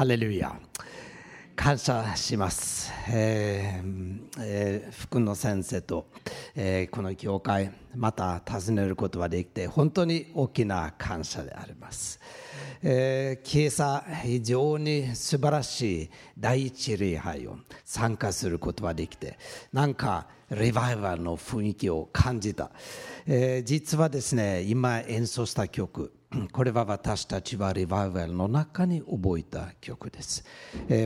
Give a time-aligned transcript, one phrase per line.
[0.00, 0.58] ハレルヤ
[1.54, 6.06] 感謝します、えーえー、福野先生と、
[6.56, 12.18] えー、この教会また訪ねることができて本当に大きな感謝であります、
[12.82, 19.38] えー、今朝非常に素晴らしい第一礼拝を参加することができて
[19.70, 22.70] なんかリバイバルの雰囲気を感じた、
[23.26, 26.14] えー、実はですね今演奏した曲
[26.52, 30.44] これは私たちはリバイバルの中に覚えた曲です。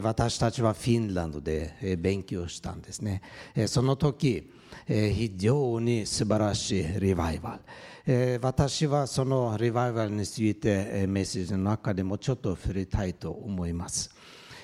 [0.02, 3.22] 私たちはフィンランドで勉強したんですね。
[3.66, 4.52] その時、
[4.86, 7.58] 非常に素晴らしいリバイバ
[8.06, 8.38] ル。
[8.42, 14.14] 私はそのリバイバルについてメッセージの中でもちょっと触れたいと思います。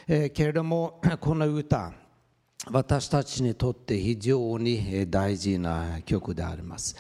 [0.07, 1.93] けれども、 この歌、
[2.69, 6.95] 私たちにとって非常に大事な曲であります。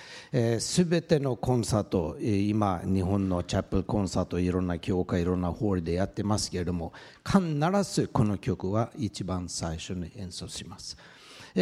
[0.59, 6.95] すべてのコンサート、今、日本のチャップルコンサート、いろんな教会、いろんなホールでやってますけれども、
[7.27, 7.43] 必
[7.85, 10.97] ずこの曲は一番最初に演奏します。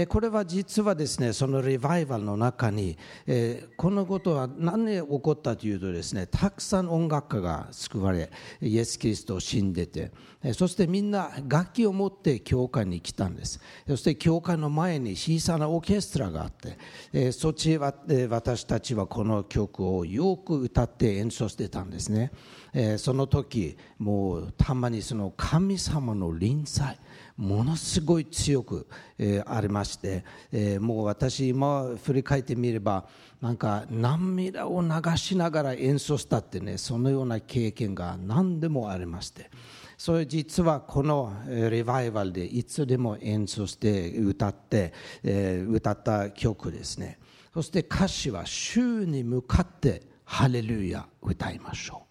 [0.08, 10.12] これは実はですねそのリバイバルの中にえこのことは何で起こったというとですねたくさん音楽家が救われイエス・キリストを死んでて
[10.52, 13.60] そしてみんな楽器を持って教会に来たんです。
[13.88, 16.78] そして教会の前に小さなオーケストラがあって
[17.12, 17.92] えそっちは
[18.30, 22.30] 私たちはこの曲をよく歌って演奏してたんですね。
[22.72, 26.98] えその時もうたまにその神様の臨在
[27.36, 33.06] ものすごい強く、えー、ありまして、えー、もう私今振り返ってみれば
[33.40, 39.50] なんか涙を流しながら演奏したってねそのような経験が何でもありまして
[39.96, 41.32] それ実はこの
[41.70, 44.92] リバイバルでいつでも演奏して歌って、
[45.22, 47.18] えー、歌った曲ですね。
[47.52, 52.07] そして歌詞は「主に向かってハレルヤ歌いましょう」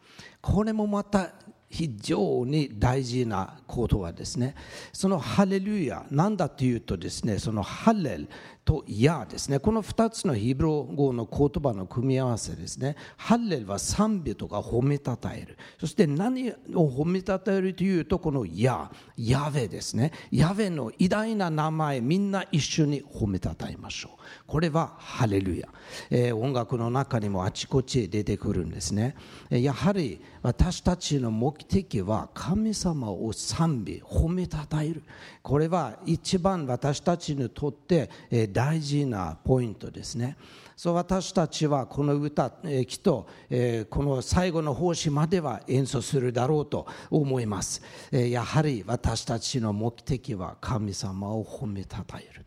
[0.47, 1.31] これもまた
[1.69, 4.55] 非常に大事なことはですね
[4.93, 8.29] そのハレルヤなんだというとですねそのハレル
[8.67, 9.59] とヤですね。
[9.59, 12.97] この2つのヒブロ語の言葉の組み合わせですね。
[13.15, 15.57] ハレルは賛美とか褒めたたえる。
[15.79, 16.53] そして何を
[16.89, 20.11] 褒めたたえるというとこのヤヤヴェですね。
[20.31, 24.21] ヤヴェの偉大な名前みんな一緒に褒めたたえましょう。
[24.45, 25.69] これはハレルヤ、
[26.09, 29.15] えー、音楽の中にもあちこち出てくるんですね。
[29.49, 35.03] やはり私たちの目的は神様を賛美褒めたたえる。
[35.47, 38.09] これは一番私たちにとって
[38.51, 40.35] 大事なポイントですね。
[40.75, 52.46] そう私たちはこの歌、えきっと、えこの最後の奉仕までは演奏するだろうと思います、えやはり私たちの目的は神様を褒めたたえる。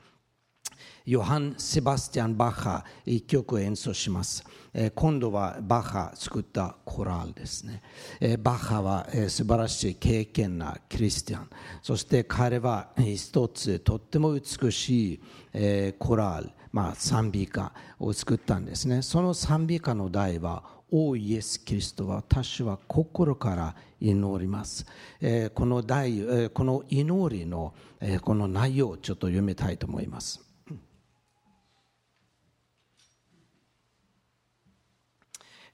[1.11, 7.83] ヨハン・セバスティアン・バッハ一曲演奏します、え今度はバッハ作ったコラールですね、
[8.21, 11.51] えバッハは、え素晴らしい経験なキリスティアン。
[11.83, 15.21] そして彼は一つとっても美しい、
[15.53, 19.03] えコラール、まあ、賛美歌を作ったんですね。
[19.03, 20.63] その賛美歌の題は
[20.93, 24.87] おイエス・キリストは私は心から祈ります、
[25.21, 30.50] えー、この題、えー、この祈りの、えー、この内容をちょっと読みたいと思います。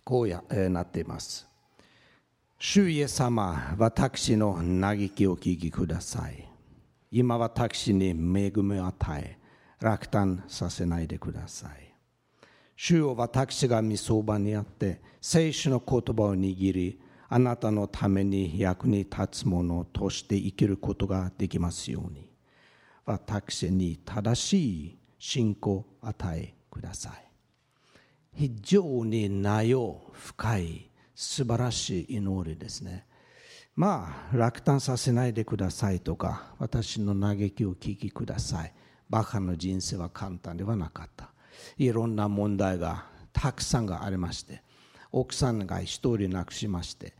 [0.07, 1.49] こうや、えー、なっています。
[2.61, 6.49] 主イエス様、私の嘆きを聞きください。
[7.11, 9.37] 今私に恵みを与え、
[9.81, 11.93] 落胆させないでください。
[12.77, 22.31] 主を私が見そばにあって、聖書の言葉を握り、あなたのために役に立つものとして生きることができますように、
[23.05, 24.53] 私に正し
[24.85, 27.26] い信仰を与えください。
[28.37, 33.07] 非常に内容深い素晴らしい祈りですね。
[33.75, 38.73] まあ落胆させないでくださいとか私の嘆きを聞きください。
[39.09, 41.31] バカの人生は簡単ではなかった。
[41.79, 44.63] いろんな問題がたくさんがありまして
[45.13, 47.15] 奥さんが一人亡くしまして、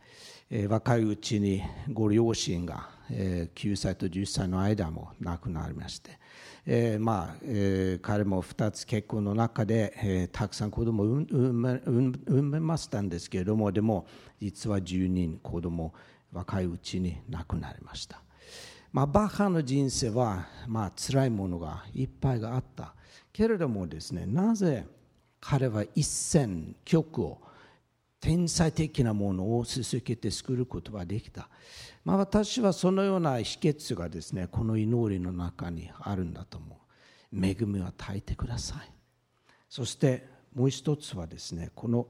[0.49, 6.11] えー、若いうちにご両親が、えー、9歳と10歳の間も亡くなりまして
[6.69, 14.05] えー、まあ、えー、彼も2つ結婚の中で、えー、たくさん子供を産めましたんですけれどもでも
[14.41, 15.93] 実は10人子供
[16.33, 18.21] 若いうちに亡くなりました、
[18.91, 22.93] まあ、バッハの人生は、まあ辛いものがいっぱいがあった
[23.31, 24.85] けれどもですねなぜ
[25.39, 27.39] 彼は一線曲を
[28.19, 31.47] 天才的なものを続けて作ることができた、
[32.07, 36.79] まあ、私はそのような秘訣がですねこの祈りの中にあるんだと思
[37.33, 37.45] う。
[37.45, 38.89] 恵みを与えてください。
[39.67, 40.25] そして
[40.55, 42.07] もう一つはですねこの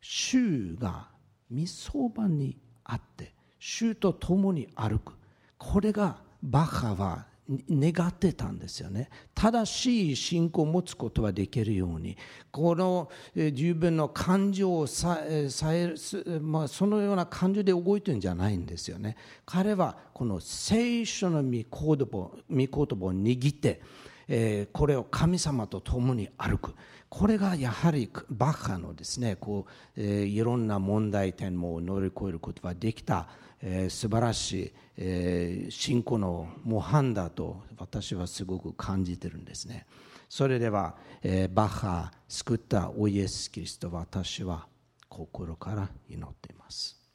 [0.00, 1.08] 衆が
[1.50, 5.12] みそばにあって衆と共に歩く。
[5.58, 9.08] これがバッハは願ってたんですよね。
[9.34, 12.16] 正しい信仰を持つことはできるように。
[12.50, 15.94] この自分の感情をささえ、
[16.40, 19.16] まあ、そのような感情で動いてるんじゃないんですよね。
[19.44, 23.80] 彼はこの聖書の御言葉を握って
[24.28, 26.74] えー、これを神様と共に歩く。
[27.08, 33.28] これがやはりバッハのですねこう、えー、いろんな問題点も乗り越えることができた、
[33.62, 39.86] えー、素晴らしい、えー、信仰の模範だと私はすごく感じてるんですね。
[40.28, 44.66] それでは、えー、バッハ救ったおイエス・キリスト私は
[45.08, 47.05] 心から祈っています。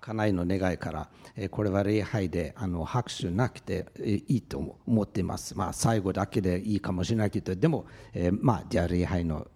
[0.00, 5.56] 家内の願いから、えこれは礼拝であの拍手なくていいと思っています。
[5.56, 9.46] まあ、最後だけでいいかもしれないけど、でも、え、まあ、じゃあ礼拝の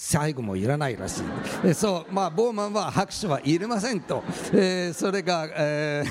[0.00, 1.22] 最後もいらないらし
[1.64, 1.74] い。
[1.74, 4.22] そう、まあ、ボーマンは拍手はいりませんと。
[4.52, 6.04] えー、それが、え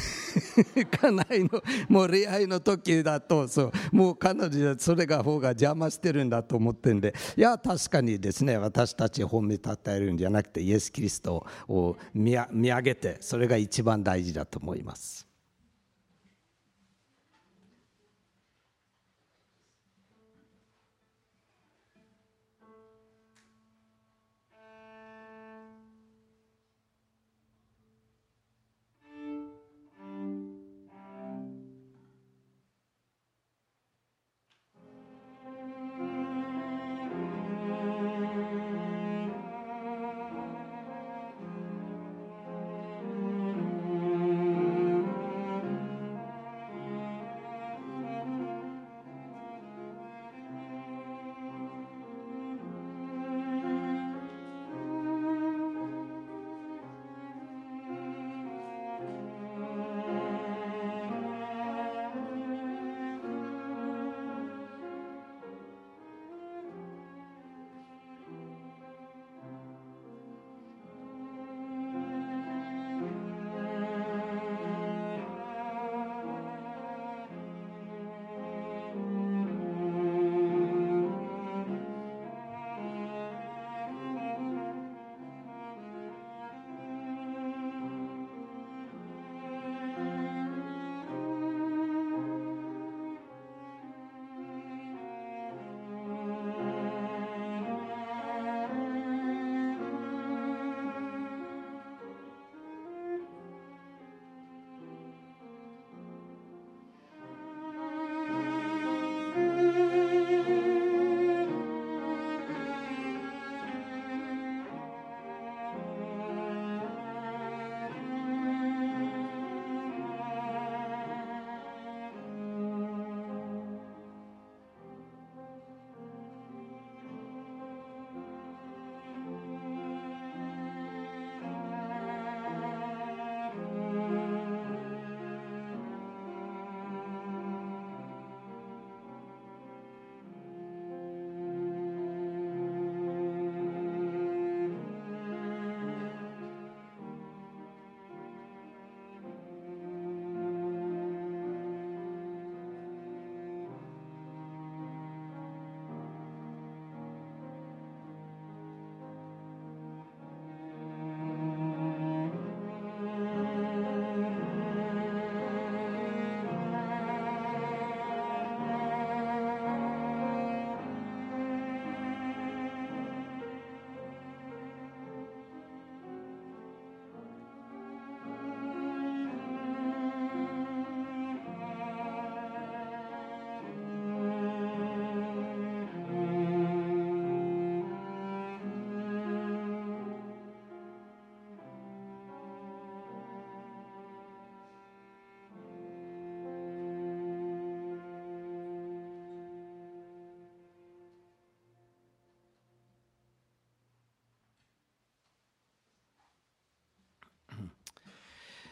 [0.76, 15.27] ー、 家内の、もう礼拝の時だと、そう、もう彼女はそれが方が邪魔してるんだと思ってるんで、いや、確かにですね、私たち褒めたたえるんじゃなくて、イエス・キリストを見上げて、それが一番大事だと思います。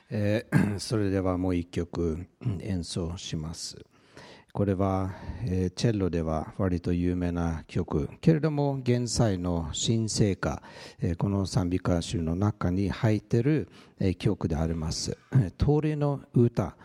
[0.10, 2.28] えー、 それではもう一曲
[2.60, 3.78] 演奏します。
[4.54, 5.12] これは、
[5.44, 8.10] えー、チェロでは割と有名な曲。
[8.22, 10.62] けれども現在の新聖歌、
[11.02, 13.68] えー、この賛美歌集の中に入っている、
[14.00, 15.18] えー、曲であります
[15.58, 16.78] 「通りの歌」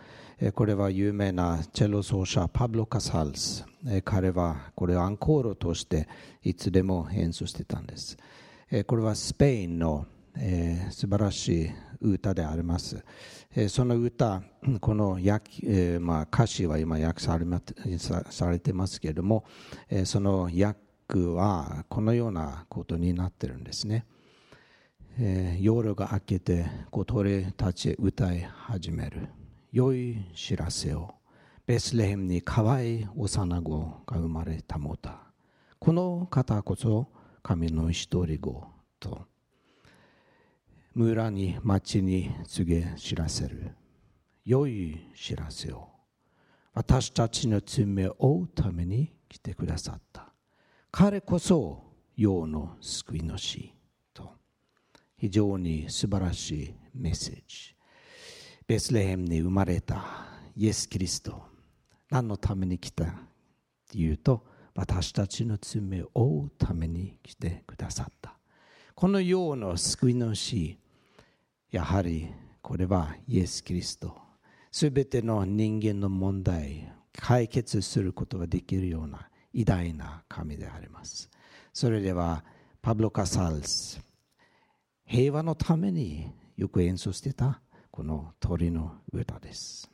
[0.55, 3.67] これは有名なチェロ奏者パブロ・カサルス。
[4.05, 6.09] 彼はこれアンコールとして
[6.43, 8.17] いつでも演奏してたんです。
[8.87, 10.07] これはスペインの
[10.37, 11.71] え素晴らしい
[12.01, 13.05] 歌であります
[13.55, 14.43] えその歌、
[14.81, 17.45] この訳、まあ、歌詞は今訳され
[18.31, 19.45] されてますけれども、
[19.89, 20.75] えその訳
[21.35, 24.07] はこのようなことになってるんですね。
[25.19, 29.29] え夜が明けて小鳥たち歌い始める。
[29.73, 31.15] 良い知らせを。
[31.67, 35.21] ベスレヘムに可愛い幼子が生まれたもた。
[35.79, 37.09] この方こそ
[37.43, 38.65] 神の一人子
[39.01, 39.30] と
[40.95, 43.71] 村に町に告げ知らせる
[44.45, 45.89] 良い知らせを
[46.75, 50.33] 私たちの罪を負うために来てくださった
[50.91, 51.85] 彼こそ
[52.17, 53.73] 世の救い主
[54.13, 54.33] と
[55.17, 57.77] 非常に素晴らしいメッセージ
[58.67, 60.05] ベスレヘムに生まれた
[60.57, 61.41] イエス・キリスト
[62.11, 63.05] 何のために来た
[63.91, 64.45] というと
[64.75, 68.40] 私たちの罪を負うために来てくださった
[69.01, 70.77] この世の救い主
[71.71, 72.29] やはり
[72.61, 74.15] これはイエス・キリスト。
[74.71, 81.31] すべての人間の問題解決することができるような偉大な神であります。
[81.73, 82.45] それでは
[82.83, 84.03] パブロ・カサルス
[85.07, 89.91] 平和のためによく演奏してたこの鳥の歌です。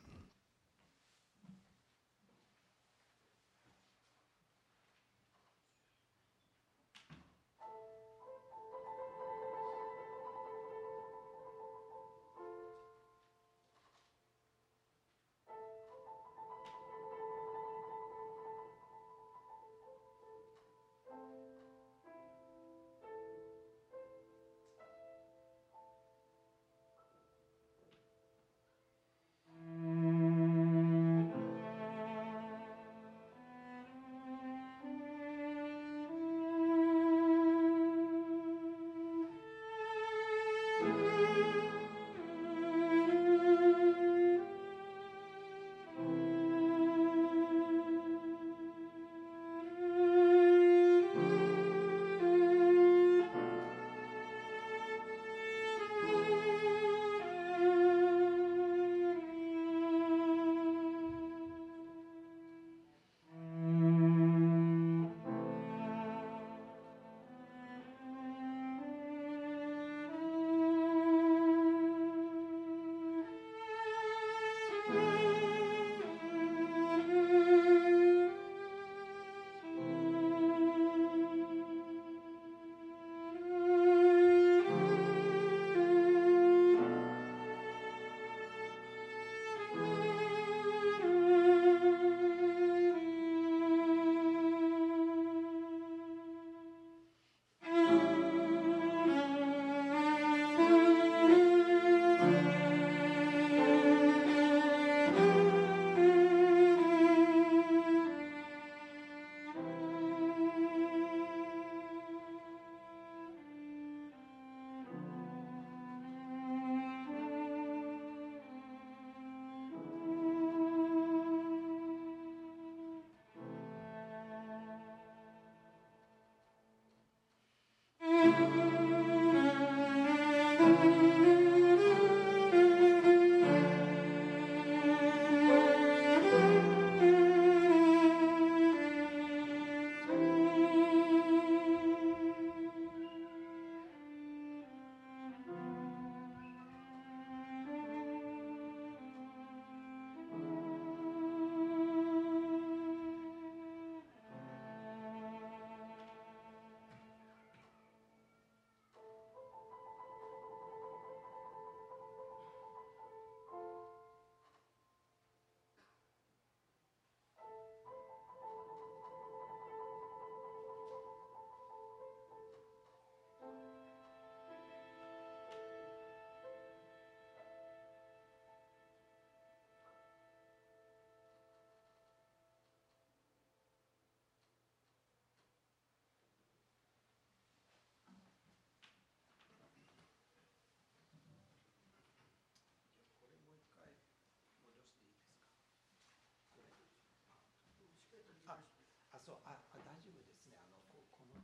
[199.27, 201.43] そうああ大丈夫ですねあのここの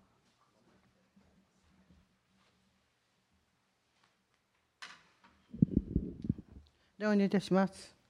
[6.98, 8.03] ではお願いいたします。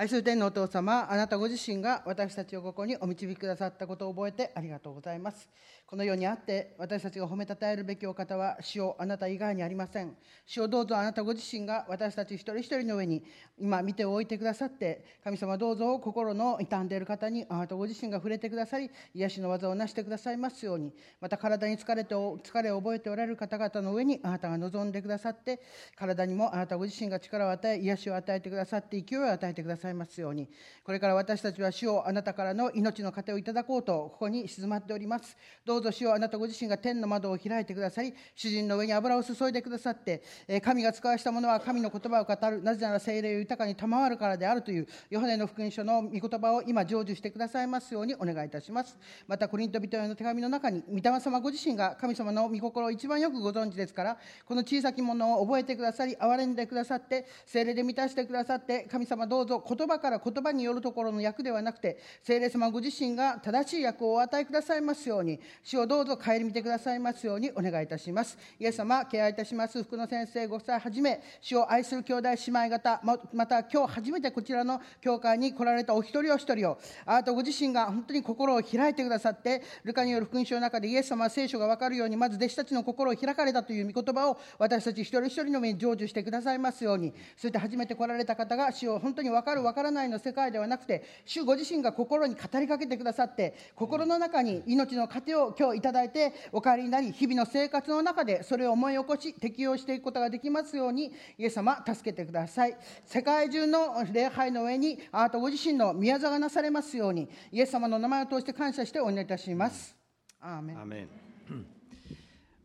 [0.00, 5.48] 愛する天のお父様、あなたご自身が私たちをここにお導きくださったことを覚えてありがとうございます。
[5.88, 10.14] この世にあって私たちが褒めたたえるべきお方は主をあなた以外にありません。
[10.46, 13.24] 主をどうぞあなたご自身が私たち一人一人の上に
[13.58, 25.60] 今見ておいてくださって、神様どうぞ心の傷んでいる方にあなたご自身が触れてくださり、癒しの技をなしてくださいますように、また体に疲れて疲れを覚えておられる方々の上にあなたが望んでくださって、
[25.96, 30.48] 体にもあなたご自身が力を与え、癒しを与えてくださって、勢いを与えてくださいますように、
[30.84, 35.36] これから私たちは主をあなたからの命の糧をいただこうと、ここに静まっております。
[35.64, 48.98] どうぞ主をあなたご自身が天の窓を開いてくださり、主人の上に油を注いでくださって、え神が使わしたものは神の言葉を語る、なぜなら精霊を豊かに賜るからであるという、ヨハネの福音書の御言葉を今成就してくださいますようにお願いいたします。
[49.26, 68.36] また、コリント人への手紙の中に、御霊様ご自身が神様の御心を一番よくご存知ですから、この小さきものを覚えてくださり、憐れんでくださって、精霊で満たしてくださって、神様どうぞ言言葉から言葉によるところの役ではなくて、精霊様ご自身が正しい役をお与えくださいますように、主をどうぞ顧みてくださいますようにお願いいたします。
[68.58, 102.76] イエス様、敬愛いたします福野先生ご夫妻はじめ、主を愛する兄弟姉妹方、ままた今日初めてこちらの教会に来られたお一人お一人を、あなたご自身が本当に心を開いてくださって、ルカによる福音書の中でイエス様は聖書が分かるように、まず弟子たちの心を開かれたという御言葉を私たち一人一人の目に成就してくださいますように、そして初めて来られた方が主を本当に分かる分からないの世界ではなくて、主ご自身が心に語りかけてくださって、心の中に命の糧を今日いただいてお帰りになり、日々の生活の中でそれを思い起こし、適用していくことができますように、イエス様、助けてください。
[103.04, 109.96] 世界中の礼拝の上に、あなたご自身の宮座がなされますように、イエス様の名前を通して感謝してお祈りいたします。
[110.40, 110.80] アーメン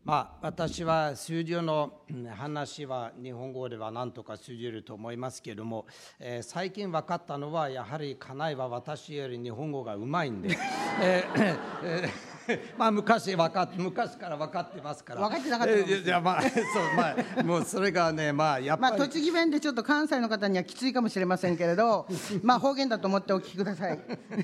[0.04, 5.86] まあ、私は数字のうん話は日本語では何とか通じると思いますけれども、
[6.20, 10.58] えー最近分かったのはやはり家内は私より日本語がうまいんで、
[11.00, 12.34] えーえー
[12.76, 15.22] まあ昔分かっ昔から分かってますから。
[15.22, 16.52] 分かってなかったかもしれないえーいやまあ そう
[16.94, 22.06] まあもうそれがねまあやっまあ、ぱり、栃木弁でちょっと関西の方にはきついかもしれませんけれど、
[22.42, 23.98] まあ、方言だと思ってお聞きください。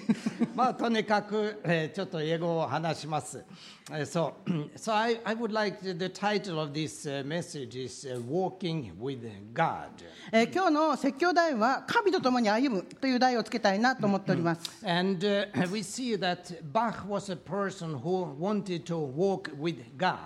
[0.57, 3.45] まあとにかく、えーちょっと英語を話します。
[3.91, 9.21] えーそう、 so I, I would like the, title of this uh, message is uh, Walking with
[9.53, 9.89] God.
[10.33, 14.63] えー今日の説教題は、神と共に歩むという題をつけたいなと思っております。
[14.87, 20.17] And uh, we see that Bach was a person who wanted to walk with God.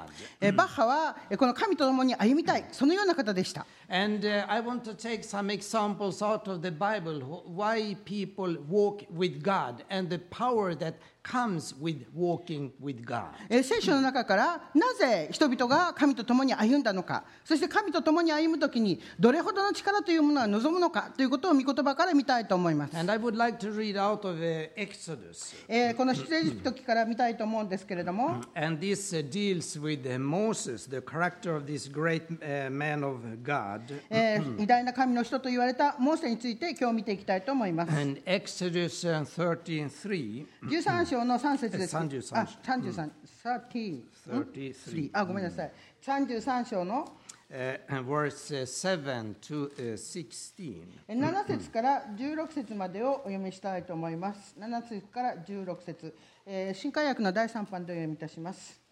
[0.40, 3.66] えーバッハは、えーこの神と共に歩みたい、そのような方でした。
[3.91, 9.03] And uh, I want to take some examples out of the Bible wh- why people walk
[9.11, 10.93] with God and the power that
[11.23, 13.25] comes with walking with God.
[13.49, 22.95] えー聖書の中から、なぜ人々が神と共に歩んだのか、そして神と共に歩むときに、どれほどの力というものは望むのかということを御言葉から見たいと思います。
[22.97, 25.55] And I would like to read out of uh, Exodus.
[25.67, 33.03] えーこの出エジプト記から見たいと思うんですけれども、 And this uh, deals with uh, Moses, the character of this great uh, man
[33.03, 33.72] of God.
[34.10, 37.92] えー偉大な神の人と言われたモーセについて今日見ていきたいと思います。
[37.92, 41.96] And Exodus uh, 13:3, 13 章の3節です。
[41.96, 43.10] 33あ、33、
[43.44, 45.72] 30 33あ、ごめんなさい。
[46.04, 47.12] 33章の
[47.50, 50.82] uh, and verse uh, 7 to uh, 16.
[51.08, 54.54] え7節から16節までをお読みしたいと思います。
[54.58, 56.14] 7節から16節、
[56.46, 58.83] えー新海訳の第3版でお読みいたします。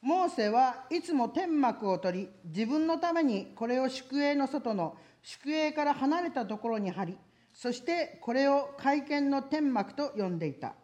[0.00, 7.18] モーセはいつも天幕を取り、自分のためにこれを宿営の外の宿営から離れたところに貼り、
[7.52, 10.74] そしてこれを会見の天幕と呼んでいた。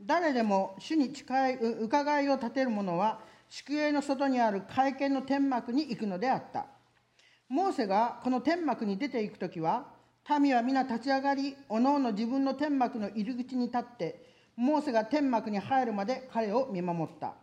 [0.00, 6.66] 誰でも主に近い伺いを立てる者は宿営の外にある会見の天幕に行くのであった
[7.48, 9.86] モーセがこの天幕に出ていく時は
[10.40, 14.22] 民は皆立ち上がりおのおの自分の天幕の入り口に立って
[14.54, 17.34] モーセが天幕に入るまで彼を見守った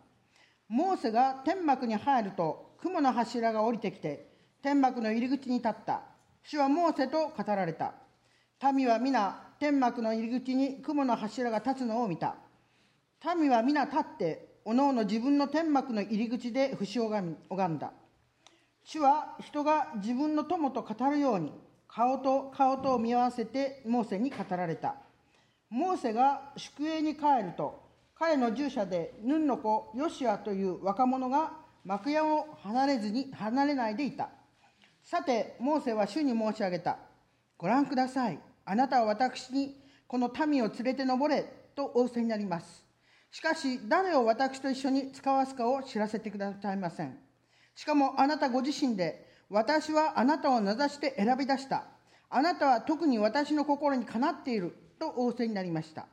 [0.68, 4.28] モーセが天幕に入ると雲の柱が降りてきて
[4.62, 6.02] 天幕の入り口に立った。
[6.44, 7.94] 主はモーセと語られた。
[8.74, 12.36] 民は皆天幕の入り口に雲の柱が立つのを見た。
[13.38, 17.92] 民は皆立っておのおの自分の天幕の入り口で節を拝拝んだ。
[18.84, 21.52] 主は人が自分の友と語るように
[21.88, 24.96] 顔と顔とを見合わせてモーセに語られた。
[25.70, 27.85] モーセが宿営に帰ると
[28.18, 31.52] 彼の従者でヌンの子ヨシアという若者が
[31.84, 34.30] 幕屋を離れずに離れないでいた
[35.04, 36.98] さてモーセは主に申し上げた
[37.58, 41.44] ご覧くださいあなたは私にこの民を連れて登れ
[41.76, 42.84] と仰せになります。
[43.32, 47.18] しかし、誰を私と一緒に使わすかを知らせてくださいません。
[47.76, 51.84] しかもあなたご自身で、私はあなたを名指して選び出した。
[52.30, 56.08] あなたは特に私の心にかなっていると仰せになりました。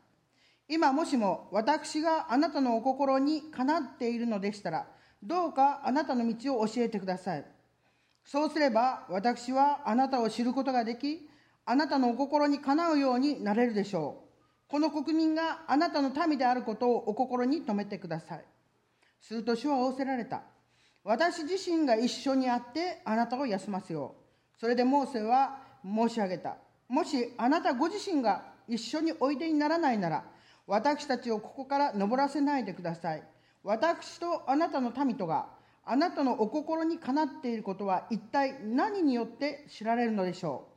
[0.72, 4.86] 今もしも私があなたのお心にかなっているのでしたら、
[5.22, 7.44] どうかあなたの道を教えてください。
[8.24, 11.28] そうすれば私はあなたを知ることができ、
[11.66, 14.70] あなたのお心にかなうようになれるでしょう。
[14.70, 18.44] この国民があなたの民であることをお心に留めてください。
[19.20, 20.40] すると主は仰せられた。
[21.04, 24.14] 私自身が一緒にあってあなたを休ますよ
[24.56, 24.58] う。
[24.58, 26.56] それでモーセは申し上げた。
[26.88, 30.24] もしあなたご自身が一緒においでにならないなら、
[30.66, 33.22] 私たちをここから登らせないでください。
[33.62, 35.48] 私とあなたの民とが、
[35.84, 40.68] あなたのお心にかなっていることは一体何によって知られるのでしょ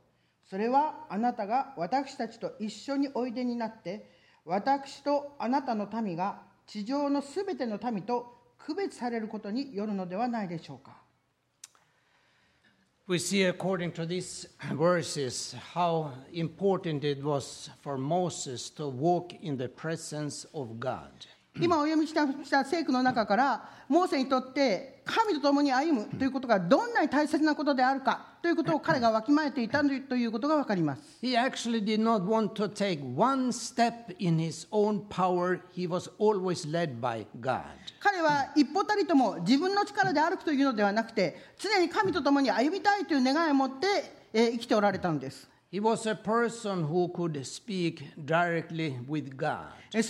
[0.44, 0.48] う。
[0.48, 4.10] それはあなたが私たちと一緒においでになって、
[4.44, 11.05] 私とあなたの民が地上のすべての民と区別されることによるのではないでしょうか。
[13.08, 19.68] We see, according to these verses, how important it was for Moses to walk in the
[19.68, 21.12] presence of God.
[21.60, 31.02] 今お読みしたした聖句の中から、モーセにとって神と共に歩むということがどんなに大切なことであるかということを彼がわきまえていたということがわかります。
[31.22, 35.60] He actually did not want to take one step in his own power.
[35.72, 37.62] He was always led by God.
[38.00, 43.86] 彼は一歩たりとも自分の力で歩くというのではなくて、常に神と共に歩みたいという願いを持って、
[44.32, 45.55] えー生きておられたのです。
[45.68, 49.66] He was a person who could speak directly with God.
[49.92, 50.00] he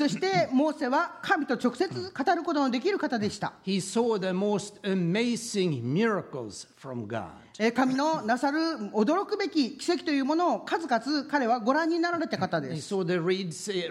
[3.80, 7.30] saw the most amazing miracles from God.
[7.74, 8.58] 神のなさる
[8.92, 12.94] 驚くべき奇跡というものを数々彼はご覧になられた方です。
[12.94, 13.88] So the Red Sea,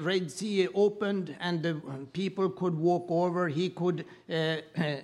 [0.72, 1.82] opened and
[2.14, 3.50] people could walk over.
[3.50, 4.04] He uh,
[4.78, 5.02] uh,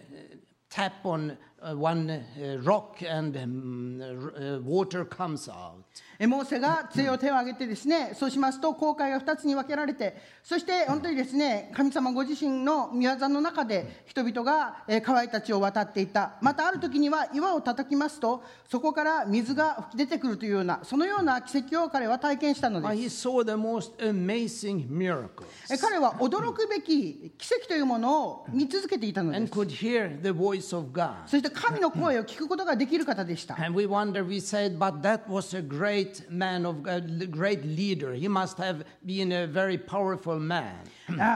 [0.69, 1.35] tap on
[1.75, 5.73] one uh, rock and um, r- uh, water comes out.
[6.19, 16.33] えーモーセが杖を手を挙げてですね、そうしますと航海が2つに分けられて、そして本当にですね、神様ご自身の御業の中で人々がえー川たちを渡っていった。
[16.41, 23.27] またある時には岩を叩きますと、そこから水が出てくるというような、そのような奇跡を彼は体験したの Uh, です。
[23.27, 29.51] he saw the most amazing miracles えー彼は驚くべき奇跡というものを見続けていたのです。
[29.51, 29.65] そ
[31.37, 33.55] して神の声を聞くことができる方でした。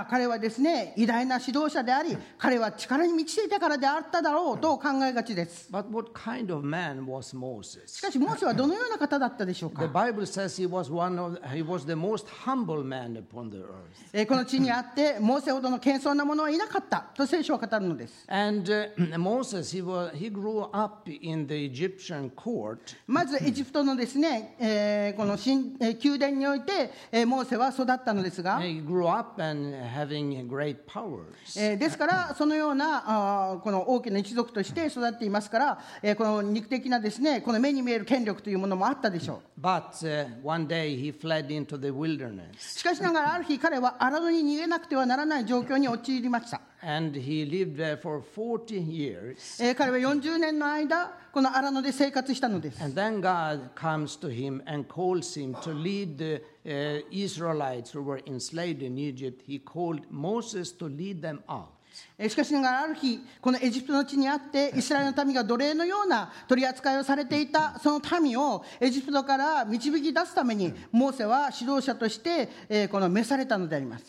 [0.10, 5.69] 彼はですね、偉大な指導者であり、彼は力に満ちていたからであっただろうと考えがちです。
[7.88, 9.88] しかし、モーセはどのような方だったでしょうか？
[14.28, 18.25] この地にあって、モーセほどの謙遜なものはいなかったと聖書は語るのです。
[20.13, 31.26] he grew up in the Egyptian court, まずエジプトのですね、えーこの神、えー宮殿において、えーモーセは育ったのですが、he grew up and having great powers.
[31.58, 39.62] えーですからそのようなあーこの大きな一族として育っていますから、えーこの肉的なですねこの目に見える権力というものもあったでしょう。
[39.62, 42.78] But uh, one day he fled into the wilderness.
[42.78, 46.62] しかしながらある日彼は荒野に逃げなくてはならない状況に陥りました、
[49.76, 52.80] 彼は40年の間、このアラノで生活したのです。
[62.30, 74.06] しかしながら、ある日、このエジプトの地にあって、 イスラエルの民が奴隷のような取り扱いをされていたその民をエジプトから導き出すために、モーセは指導者として、この召されたのであります。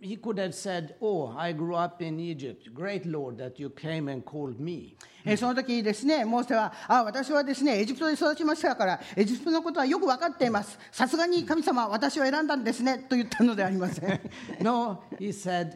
[0.00, 2.68] He could have said, Oh, I grew up in Egypt.
[2.74, 4.96] Great Lord that you came and called me.
[5.24, 10.78] えーその時ですね、モーセは、あ私はですね、エジプトで育ちましたから、エジプトのことはよく分かっています。
[10.92, 14.20] さすがに神様は私を選んだんですね、と言ったのではありません。
[14.62, 15.72] no, he said,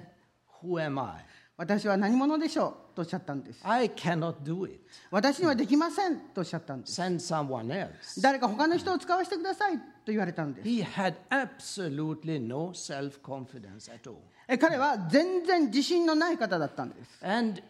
[0.63, 1.25] Who am I?
[1.57, 2.97] 私は何者でしょう？
[2.97, 3.61] とおっしゃったんです。
[3.65, 4.81] I cannot do it.
[5.11, 7.01] 私にはできませんとおっしゃったんです。
[7.03, 8.21] Send someone else.
[8.23, 9.79] 誰か他の人を使わせてください
[10.10, 10.68] と言われたんです。
[10.68, 14.18] He had absolutely no self confidence at all.
[14.48, 17.26] え彼は全然自信のない方だったんです。
[17.26, 17.62] And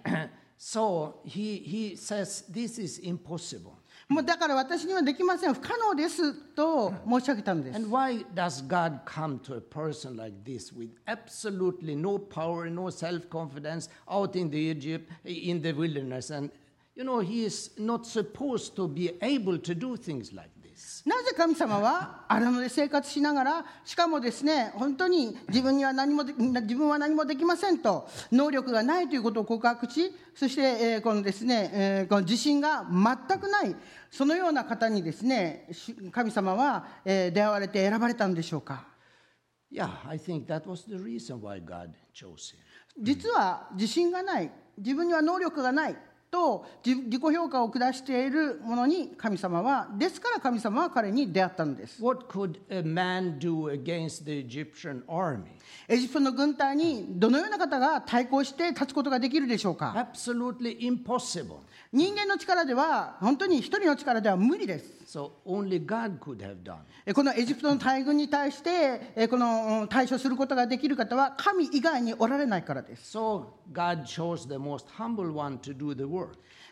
[0.57, 3.71] so he, he says, This is impossible.
[4.07, 7.75] もうだから私にはできません、不可能ですと申し上げたんです。
[7.75, 12.89] And why does God come to a person like this with absolutely no power, no
[12.91, 16.35] self confidence out in the Egypt, in the wilderness?
[16.35, 16.51] And
[16.95, 20.58] you know, he is not supposed to be able to do things like this.
[21.06, 33.74] なぜ神様は荒野で生活しながらしかもですね本当に自分には何もで自分は何もできませんと能力がないということを告白しそして、えーこのですね、えーこの自信が全くない
[34.10, 38.86] そのような方にですねし神様は、えー出会われて選ばれたんでしょうか
[39.72, 42.58] ？Yeah, I think that was the reason why God chose him.
[43.00, 45.96] 実は自信がない自分には能力がない
[46.30, 55.42] と自自己評価を下しているものに神様はですから神様は彼に出会ったのです What could a man do against the Egyptian army?
[55.88, 61.56] エジプトの軍隊にどのような方が対抗して立つことができるでしょうか？Absolutely impossible.
[61.92, 66.76] 人間の力では本当に一人の力では無理です So only God could have done.
[67.04, 73.46] えこのエジプトの大軍に対してえこのうん対処することができる方は神以外におられないからです So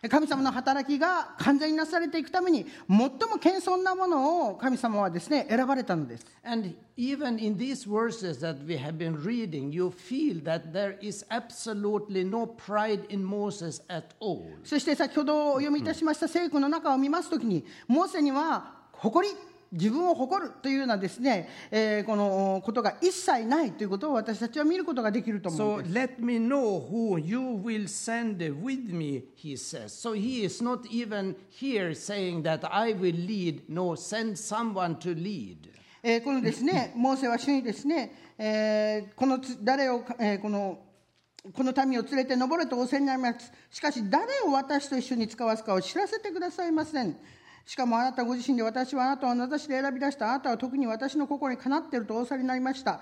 [0.08, 6.26] 神様の働きが完全になされていくために最も謙遜なものを神様はですね選ばれたのです。
[14.62, 19.34] そして先ほどお読みいたしました聖句の中を見ますときに、モーセには誇り。
[19.70, 25.94] 自分を誇るというようなですね、えーこのことが一切ないということを私たちは見ることができると思うん So です。
[25.94, 29.88] let me know who you will send with me, he says.
[29.88, 33.62] So he is not even here saying that I will lead.
[33.68, 35.56] No, send someone to lead.
[36.02, 40.78] えーこのですね、 モーセは主にですね、えーこのつ誰を、えーこの
[41.54, 43.50] この民を連れて登れと仰せになります。
[43.70, 47.16] しかし誰を私と一緒に使わすかを知らせてくださいません。
[47.68, 53.00] しかもあなたご自身で私はあなたを名指しで選び出したあなたは特に私の心にかなっているとおさりになりました。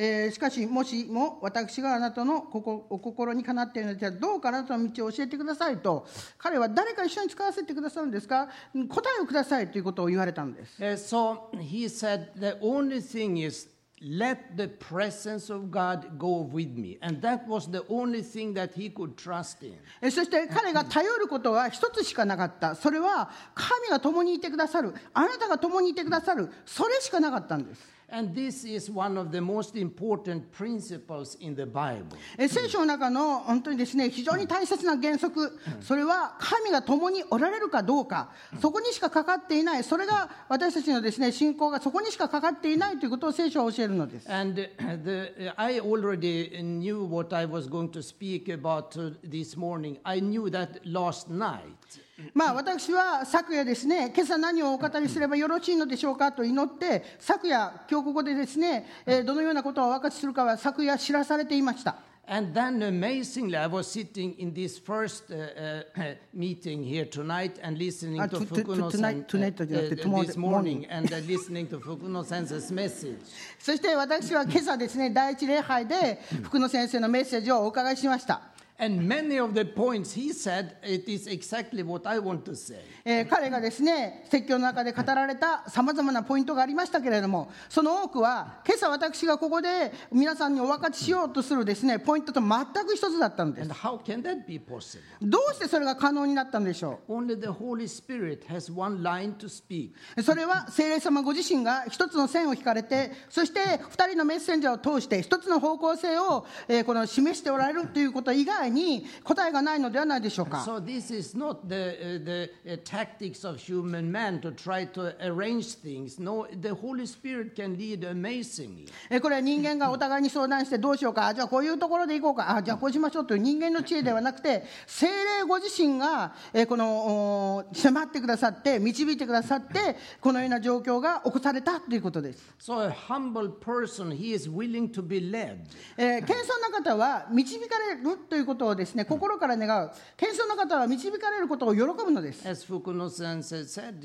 [0.00, 8.48] えーしかしもしも私があなたの心お心にかなっているのではどうかあなたの道を教えてくださいと彼は誰か一緒に使わせてくださるんですか？
[8.88, 13.68] 答えをくださいということを言われたんです Uh, so he said, The only thing is,
[14.00, 16.98] let the presence of God go with me.
[17.02, 19.78] And that was the only thing that he could trust in.
[20.10, 32.16] そして彼が頼ることは一つしかなかったそれは神が共にいてくださるあなたが共にいてくださるそれしかなかったんです And this is one of the most important principles in the Bible.
[32.38, 38.30] え聖書の中の本当にですね非常に大切な原則それは神が共におられるかどうか
[38.62, 49.10] そこにしかかかっていないそれが私たちのですね信仰がそこにしかかかっていないということを聖書は教えるのです And uh, the, uh, I already knew what I was going to speak about uh,
[49.22, 49.98] this morning.
[50.02, 52.07] I knew that last night.
[52.34, 61.96] まあ私は昨夜ですね今朝何をお語りすればよろしいのでしょうかと祈って昨夜今日ここでですね、えーどのようなことをお分かちするかは昨夜知らされていました
[62.30, 67.78] And then amazingly, I was sitting in this first uh, uh, meeting here tonight and
[67.78, 72.22] listening Ah, to Fukuno tonight- tonight じゃなくて tomorrow- this morning and uh, listening to Fukuno
[72.24, 73.16] Sensei's message.
[73.58, 78.42] そして私は今朝ですね第一礼拝で福野先生のメッセージをお伺いしました、
[78.80, 82.78] And many of the points he said, it is exactly what I want to say.
[83.04, 92.50] えー彼がですね説教の中で語られたさまざまなポイントがありましたけれどもその多くは今朝私がここで皆さんにお分かちしようとするですねポイントと全
[92.86, 95.00] く一つだったんです And how can that be possible?
[95.20, 99.90] どうしてそれが可能になったんでしょ Only the Holy Spirit has one line to speak.
[100.16, 114.86] うそれは聖霊様ご自身が一つの線を引かれてそして二人のメッセンジャーを通して一つの方向性を、えーこの示しておられるということ以外に答えがないのではないでしょうか So this is not the, uh, the uh, tactics of human man to try
[114.92, 116.18] to arrange things.
[116.20, 118.88] No, the Holy Spirit can lead amazingly.
[119.10, 135.58] えこれは人間がお互いに相談してどうしようかあじゃあこういうところで行こうかあじゃあこうしましょうという人間の知恵ではなくて精霊ご自身がえこのお迫ってくださって導いてくださってこのような状況が起こされたということです、So a humble person, he is willing to be led.
[135.96, 144.00] えー謙遜な方は導かれるということをですね心から願う謙遜な方は導かれることを喜ぶのです As Fukuno sensei said,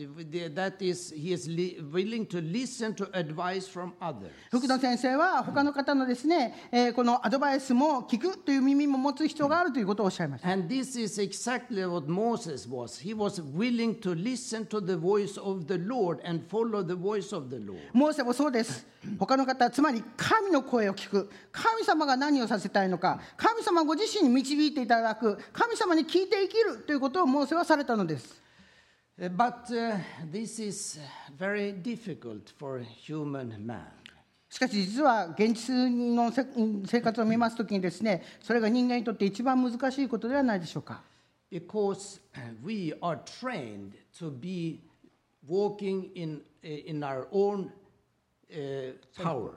[0.55, 4.29] that is, he is li- willing to listen to advice from others.
[4.51, 13.01] 福野先生は他の方のですね、えーこのアドバイスも聞くという耳も持つ必要があるということをおっしゃいました And this is exactly what Moses was.
[13.01, 17.35] He was willing to listen to the voice of the Lord and follow the voice
[17.35, 17.79] of the Lord.
[17.93, 18.85] モーセもそうです
[19.19, 28.43] 他の方つまり神の声を聞く神様が何をさせたいのか神様ご自身に導いていただく神様に聞いて生きるということをモーセはされたのです
[29.15, 29.99] Uh, But uh,
[30.31, 30.99] this is
[31.37, 33.85] very difficult for human man.
[34.49, 36.45] しかし実は現実のせ
[36.85, 41.01] 生活を見ますときにですねそれが人間にとって一番難しいことではないでしょうか
[41.51, 44.79] Because uh, we are trained to be
[45.47, 47.71] walking in, in our own
[48.51, 49.51] uh, power.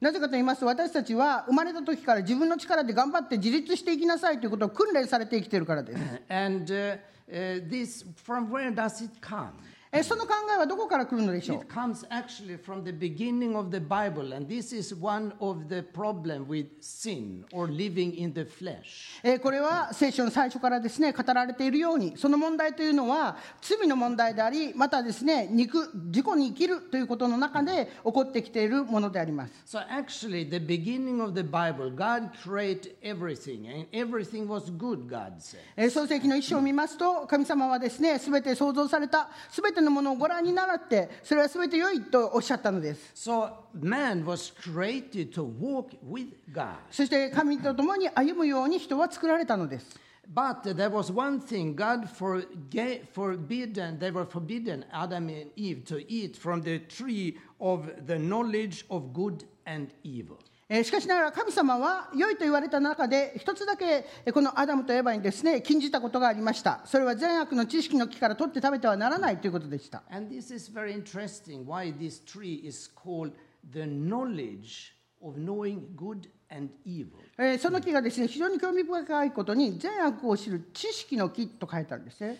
[0.00, 6.98] なぜかと言いますと私たちは生まれた時から自分の力で頑張って自立していきなさいということを訓練されて生きているからです And uh,
[7.30, 9.50] uh, this, from where does it come?
[9.94, 15.68] えその考えはどこから来るのでしょう It comes actually from the beginning of the Bible, and this is one of
[15.68, 19.20] the problem with sin or living in the flesh.
[19.22, 35.06] えーこれは聖書の最初からですね語られているようにその問題というのは罪の問題でありまたですね肉自己に生きるということの中で起こってきているものであります So actually, the beginning of the Bible, God created everything, and everything was good.
[35.06, 35.58] God said.
[35.76, 46.74] えー創世記の一章を見ますと神様はですね全て創造された全てのものをご覧にならってそれは全て良いとおっしゃったのです So man was created to walk with God.
[46.90, 49.98] そして神と共に歩むように人は作られたのです
[50.32, 55.98] But there was one thing God forga- forbidden, they were forbidden, Adam and Eve, to
[56.08, 60.38] eat from the tree of the knowledge of good and evil.
[60.74, 66.80] えーしかしながら神様は良いと言われた中で一つだけえーこのアダムとエバにですね禁じたことがありました。
[66.86, 70.02] それは善悪の知識の木から取って食べてはならないということでした。
[70.10, 73.32] And this is very interesting why this tree is called
[73.70, 77.18] the knowledge of knowing good and evil.
[77.36, 82.38] えーその木がですね非常に興味深いことに善悪を知る知識の木と書いてあるんですね。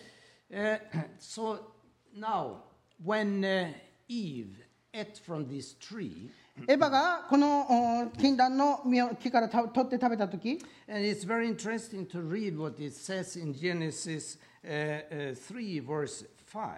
[0.51, 0.79] Uh,
[1.19, 1.59] so
[2.17, 2.55] now,
[3.05, 3.71] when uh,
[4.07, 4.55] Eve
[4.91, 6.31] ate from this tree,
[6.67, 8.81] エバがこのお禁断の
[9.19, 16.25] 木からた取って食べた時 and it's very interesting to read what it says in Genesis uh, uh, 3, verse
[16.53, 16.69] 5.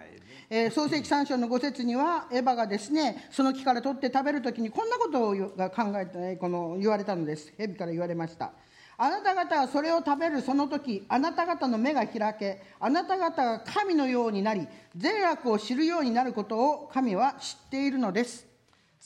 [0.48, 7.52] えー創世記3章の5節にはエバがですねその木から取って食べる時にこんなことをが考えてこの言われたのです。
[7.56, 8.52] 蛇から言われました。
[8.98, 14.66] あなた方はそれを食べるその時あなた方の目が開けあなた方が神のようになり
[14.96, 18.45] 善悪を知るようになることを神は知っているのです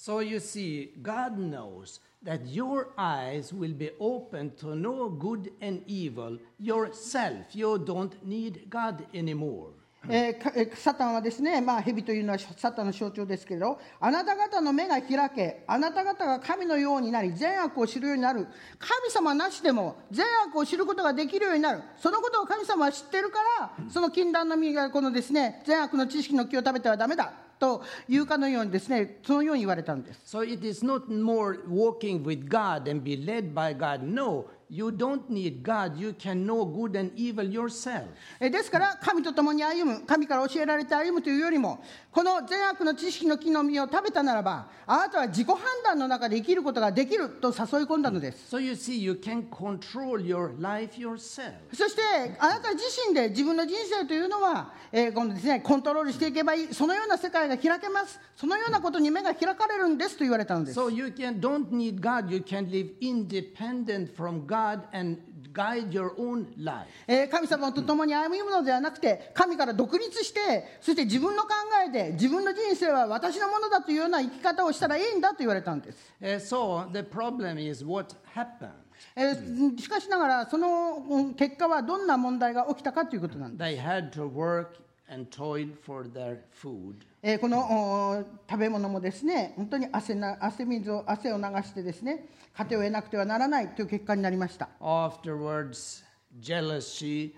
[0.01, 5.83] So you see, God knows that your eyes will be open to know good and
[5.87, 7.45] evil yourself.
[7.53, 9.75] You don't need God anymore.
[10.09, 18.47] えーかえサタンはですね、まあ、蛇というのはサタンの象徴ですけれどあなた方の目が開けあなた方が神のようになり善悪を知るようになる
[18.79, 34.03] 神様なしでも善悪を知ることができるようになるそのことを神様は知ってるからその禁断の実がこのですね善悪の知識の木を食べてはダメだというかのようにですねそのように言われたんです So it is not more walking with God and be led by God.
[34.03, 35.99] No, you don't need God.
[35.99, 38.07] You can know good and evil yourself.
[38.41, 51.53] えーですから神と共に歩む神から教えられて歩むというよりもこの善悪の知識の木の実を食べたならばあなたは自己判断の中で生きることができると誘い込んだのです So you see, you can control your life yourself.
[51.73, 52.03] そして
[52.41, 62.29] あなた自身で自分の人生というのは、えーこのですね、コントロールしていけばいいそのような世界が開けますそのようなことに目が開かれるんですと言われたのです So you can don't need God.
[62.29, 65.21] You can live independent from God and
[65.53, 66.87] guide your own life.
[67.07, 71.49] えー神様と共に歩むのではなくて神から独立してそして自分の考
[71.87, 78.71] えで自分の人生は私のものだというような生き方をしたらいいんだと言われたんです、Uh, so the problem is what happened.
[79.17, 84.69] えーしかしながらそのうん結果はどんな問題が起きたかということなんです They had to work
[85.11, 86.95] and toil for their food.
[87.23, 96.03] えーこのお食べ物もですね本当に汗な汗水を汗を流してですね糧を得なくてはならないという結果になりました、Afterwards,
[96.41, 97.33] jealousy,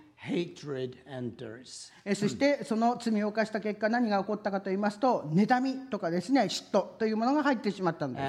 [2.15, 8.25] そしてその罪を犯した結果何が起こったかと言いますと妬みとかですね嫉妬というものが入ってしまったんです。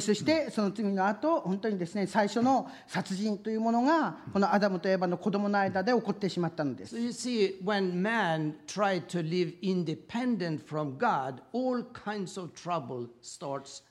[0.00, 6.94] そしてその罪の後本当にですね最初の殺人というものがこのアダムとエバの子供の間で起こってしまったんです。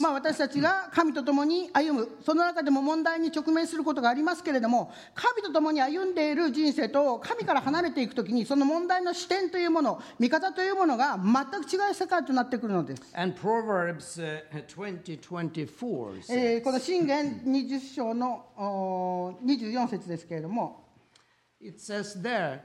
[0.00, 13.02] まあ私たちが神と共に歩むその中でも問題に直面することがありますけれども神と共に歩んでいる人生と神から離れていくときにその問題の視点というもの見方というものが全く違う世界となってくるのです。
[13.14, 20.84] And Proverbs uh, 20 24 says, えーこの信玄20章のおー24節ですけれども、
[21.60, 22.60] it says there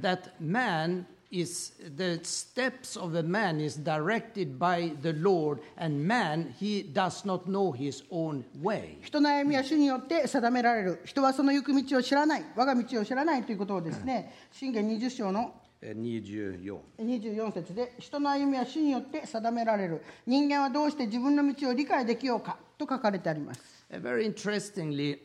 [0.00, 6.54] that man is the steps of a man is directed by the Lord, and man
[6.58, 8.98] he does not know his own way.
[9.02, 25.20] 人の歩みは主によって定められる人はその行く道を知らない我が道を知らないということをですね信玄20章の24 24節で人の歩みは主によって定められる人間はどうして自分の道を理解できようかと書かれてあります Uh, Very interestingly,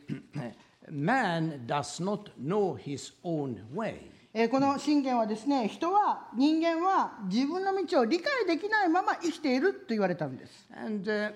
[0.88, 4.11] man does not know his own way.
[4.34, 11.32] えーこの信玄はですね人は人間は自分の道を理解できないまま生きていると言われたんです And uh,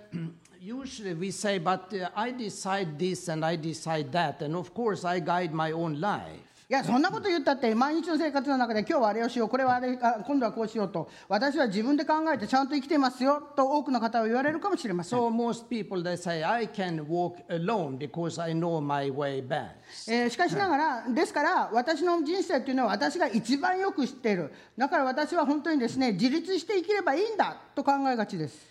[0.61, 5.21] usually we say, but I decide this and I decide that, and of course I
[5.21, 6.41] guide my own life.
[6.69, 19.47] いやそんなこと言ったって毎日の生活の中で今日はあれをしようこれはあれあ今度はこうしようと私は自分で考えてちゃんと生きてますよと多くの方は言われるかもしれません So most people they say, I can walk alone because I know my way
[19.47, 19.77] back.
[20.09, 24.53] えーしかしながら、ですから、私の人生というのは私が一番よく知っている。
[24.77, 28.67] だから私は本当にですね、自立して生きればいいんだと考えがちです。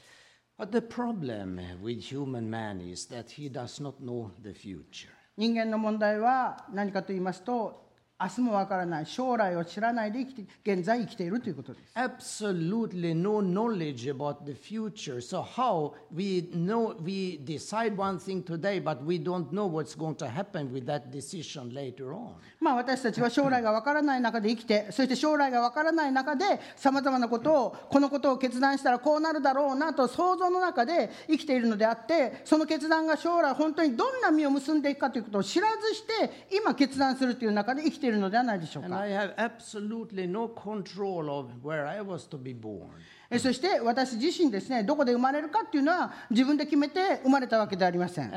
[0.60, 5.08] But the problem with human man is that he does not know the future.
[5.38, 7.85] 人間の問題は何かと言いますと、
[8.18, 11.94] 明日もわからない、将来を知らないで生きて、現在生きているということです。
[11.96, 15.18] Absolutely no knowledge about the future.
[15.18, 20.16] So how we know we decide one thing today, but we don't know what's going
[20.16, 22.36] to happen with that decision later on.
[22.62, 26.46] まあ私たちは将来がわからない中で生きて、そして将来がわからない中で、
[26.78, 38.90] さまざまなことを、このことを決断したらこうなるだろうなと想像の中で生きているのであって、その決断が将来本当にどんな実を結んでいくかということを知らずして、今決断するという中で生きているているのではないでしょうか。
[43.40, 48.34] そして私自身ですね、どこで生まれるかっていうのは、自分で決めて生まれたわけではありません。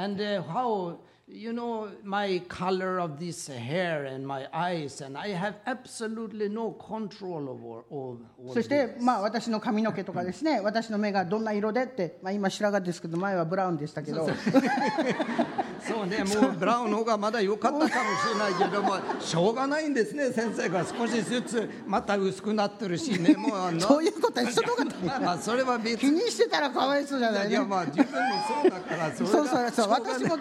[8.54, 14.26] そして、まあ、私の髪の毛とかですね、私の目がどんな色でって、まあ、今、白髪ですけど、前はブラウンでしたけど。
[15.87, 17.95] そうね、もうブラウンの方がまだ良かったかもし
[18.33, 20.85] れないけども、しょうがないんですね、先生が。
[20.85, 23.81] 少しずつまた薄くなってるしね、もうあの。
[23.87, 25.99] そういうことは一緒のことまあまあ、それは別。
[25.99, 27.66] 気にしてたらかわいそうじゃないいや、ね。
[27.66, 28.18] まあ、自分も
[28.62, 30.39] そうだから、それそうがそうそう、私も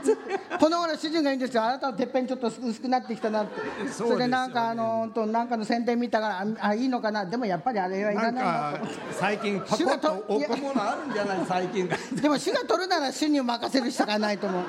[0.59, 3.61] この頃主人が言うんですよ、あなたのてっぺんちょっと薄くなってきたなって、
[3.91, 8.79] それでなんか、あの、本当なんかの宣伝見たから、あ、あいいのかな、でもやっぱりあれはいらないなか
[9.19, 11.45] 最近パコッと置くものあるんじゃない？
[11.47, 11.87] 最近。
[11.87, 11.95] と。
[12.21, 14.63] でも主が取るなら主に任せるしかないと思う。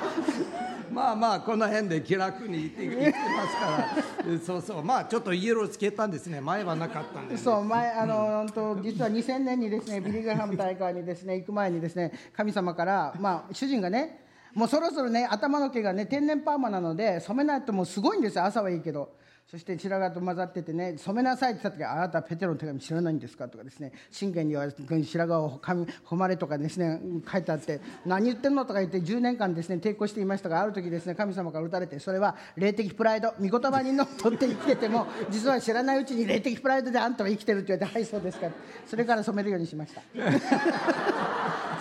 [0.91, 4.39] まあまあこの辺で気楽にいて行ってますから。
[4.39, 4.83] そうそう。
[4.83, 6.41] まあちょっとイエローつけたんですね。
[6.41, 18.45] 前はなかったんで、ね、そう前あの本当実は2000年にですねビリ・グラハム大会にですね行く前にですね神様からまあ主人がねもうそろそろね頭の毛がね天然パーマなので染めないともうすごいんですよ。
[18.45, 19.17] 朝はいいけど。
[19.49, 23.47] そして白髪と混ざっててね染めなさいって言った時あなたはペテロの手紙知らないんですか？
[23.47, 28.63] とかですね信玄には白髪を髪誉れとかですね書いてあって何言ってんの？
[28.65, 38.49] とか言って10年間ですね抵抗していましたがある時ですね神様から打たれてそれは霊的プライド御言葉にのっとって生きてても実は知らないうちに霊的プライドであんたは生きてるって言われてはいそうですか。
[38.85, 40.01] それから染めるようにしました。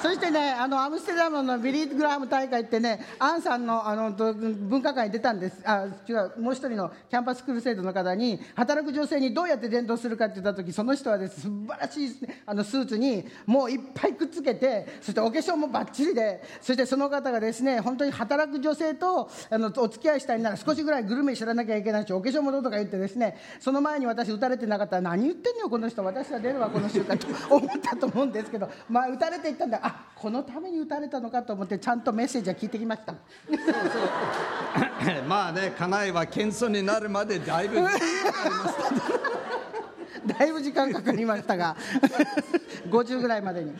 [0.03, 5.61] そしてねあのアムステルダムのビリー・グラハム大会ってねアンさんのあの文化会に出たんです。
[5.65, 29.88] あ違うもう一人のキャンパスクルセイドの方に働く女性にどうやって伝道するかって言った時その人はです素晴らしいあのスーツにもういっぱいくっつけてそしてお化粧もバッチリでそしてその方がですね本当に働く女性とあのお付き合いしたいなら少しぐらいグルメ知らなきゃいけないしお化粧もどうとか言ってですねその前に私打たれてなかったら何言ってんのよこの人私は出るわこの習慣と思ったと思うんですけどまあ打たれていったんだ。
[29.89, 33.15] あこのために打たれたのかと思ってちゃんとメッセージは聞いてきました。
[35.29, 37.77] まあね家内は謙遜になるまでだいぶ
[40.27, 41.77] だいぶ時間かかりましたが。
[42.91, 43.75] 50ぐらいまでに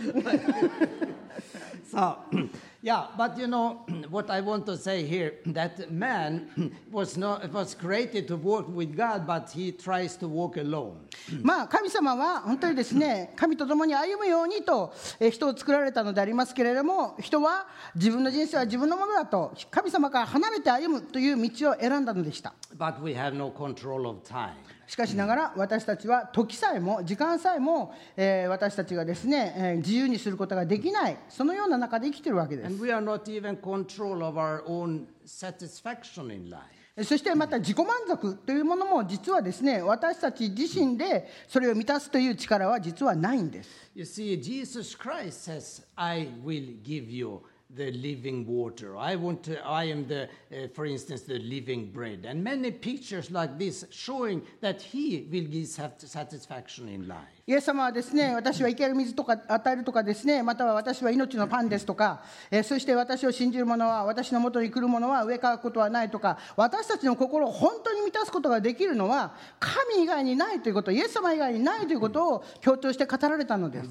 [1.91, 2.19] So,
[2.83, 6.51] yeah, but you know what I want to say here that man
[6.93, 10.97] was not was created to walk with God, but he tries to walk alone.
[11.43, 24.51] まあ神様は本当にですね神と共に歩むようにとえー人を作られたのでありますけれども人は自分の人生は自分のものだと神様から離れて歩むという道を選んだのでした But we have no control of time.
[24.87, 32.77] しかしながら私たちは時さえも時間さえも、えー私たちがですね、えー自由にすることができないそのような中で生きているわけです.
[37.05, 47.41] そしてまた自己満足というものも実はですね私たち自身でそれを満たすという力は実はないんです You see, Jesus Christ says, I will give you
[47.75, 48.97] the living water.
[48.99, 52.25] I want to, I am the, uh, for instance, the living bread.
[52.25, 57.38] And many pictures like this showing that He will give sat- satisfaction in life.
[57.49, 62.21] イエス様はですね、私は生ける水とか与えるとかですね、または私は命のパンですとか、
[62.51, 73.89] えーそして私を信じる者は、私のもとに来る者は上からくことはないとか、私たちの心を本当に満たすことができるのは、神以外にないということ、イエス様以外にないということを強調して語られたのです。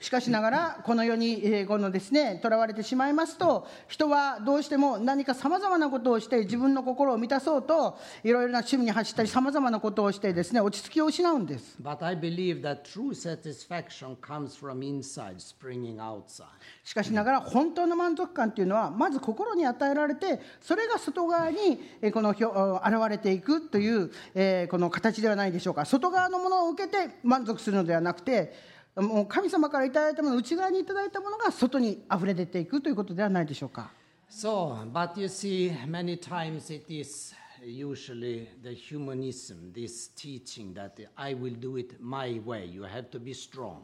[0.00, 11.76] しかしながら、この世に、えーこのですね、囚われてしまいますと、人はどうしても何かさまざまなことをして、自分の心を満たそうと、いろいろな趣味に走ったり、さまざまなことをしてですね、落ち着きを失うんです。
[11.82, 16.46] But I believe that true satisfaction comes from inside, springing outside.
[16.82, 28.54] しかしながら本当の満足感というのはまず心に与えられてそれが外側にえーこのひょ現れていくというえーこの形ではないでしょうか外側のものを受けて満足するのではなくて
[28.94, 33.90] もう神様からいただいたもの内側にいただいたものが外に溢れ出ていくということではないでしょうか
[34.28, 37.34] So, but you see, many times it is
[37.64, 42.66] usually the humanism, this teaching that I will do it my way.
[42.66, 43.82] You have to be strong.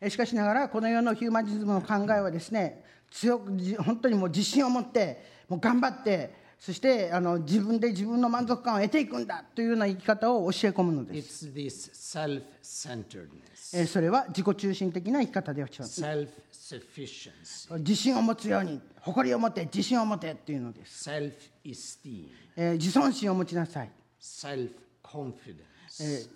[0.00, 3.52] えーしかしながらこの世のヒューマニズムの考えはですね強く
[3.82, 11.46] 本当にもう自信を持ってもう頑張ってそしてあの自分で自分の満足感を得ていくんだというような生き方を教え込むのです。
[13.76, 15.84] えーそれは自己中心的な生き方では違う
[17.78, 21.04] 自信を持つように誇りを持て自信を持てっていうのです、
[22.56, 23.90] えー自尊心を持ちなさい.
[26.02, 26.26] え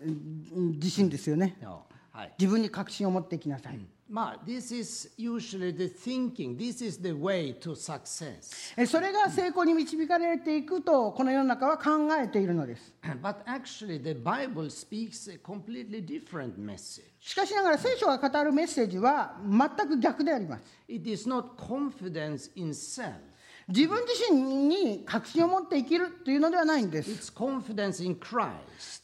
[0.76, 1.56] 自信ですよね。
[1.60, 1.84] No.
[2.12, 2.32] はい。
[2.38, 3.78] 自分に確信を持っていきなさい、
[4.12, 6.54] まあ、this is usually the thinking.
[6.58, 8.74] This is the way to success.
[8.76, 11.90] えーそれが成功に導かれていくとこの世の中は考
[12.20, 12.92] えているのです
[13.22, 17.04] But actually, the Bible speaks a completely different message.
[17.20, 23.14] しかしながら聖書が語るメッセージは全く逆であります It is not confidence in self,
[23.68, 28.50] 自分自身に確信を持って生きるというのではないんです it's confidence in Christ,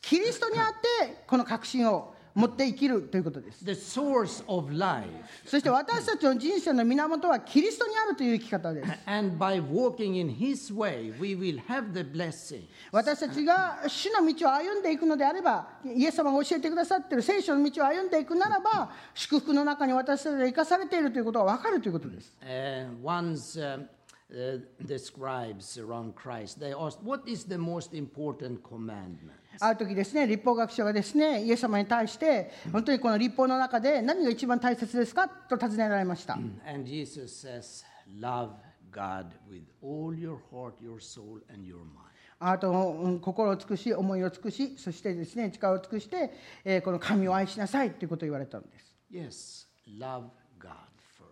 [0.03, 0.67] キリストにあっ
[1.07, 5.09] てこの確信を持って生きるということです the source of life.
[5.45, 12.63] そして私たちの人生の源はキリストにあるという生き方です And by walking in His way, we will have the blessing.
[12.93, 23.89] 私たちが主の道を歩んでいくのであればイエス様が教えてくださっている聖書の道を歩んでいくならば祝福の中に私たちが生かされているということが分かるということです Uh, once um,
[24.31, 29.33] uh, the scribes around Christ, they asked, What is the most important commandment?
[29.61, 36.35] ある時ですね立法学者がですねイエス様に対して本当にこの立法の中で何が一番大切ですかと尋ねられました。
[36.35, 37.85] And Jesus says,
[38.21, 38.51] Love
[38.91, 42.09] God with all your heart, your soul, and your mind.
[42.41, 46.33] あなたのうん心を尽くし思いを尽くしそしてですね力を尽くして、
[46.65, 48.97] えーこの神を愛しなさいということを言われたんです。
[49.13, 49.67] Yes.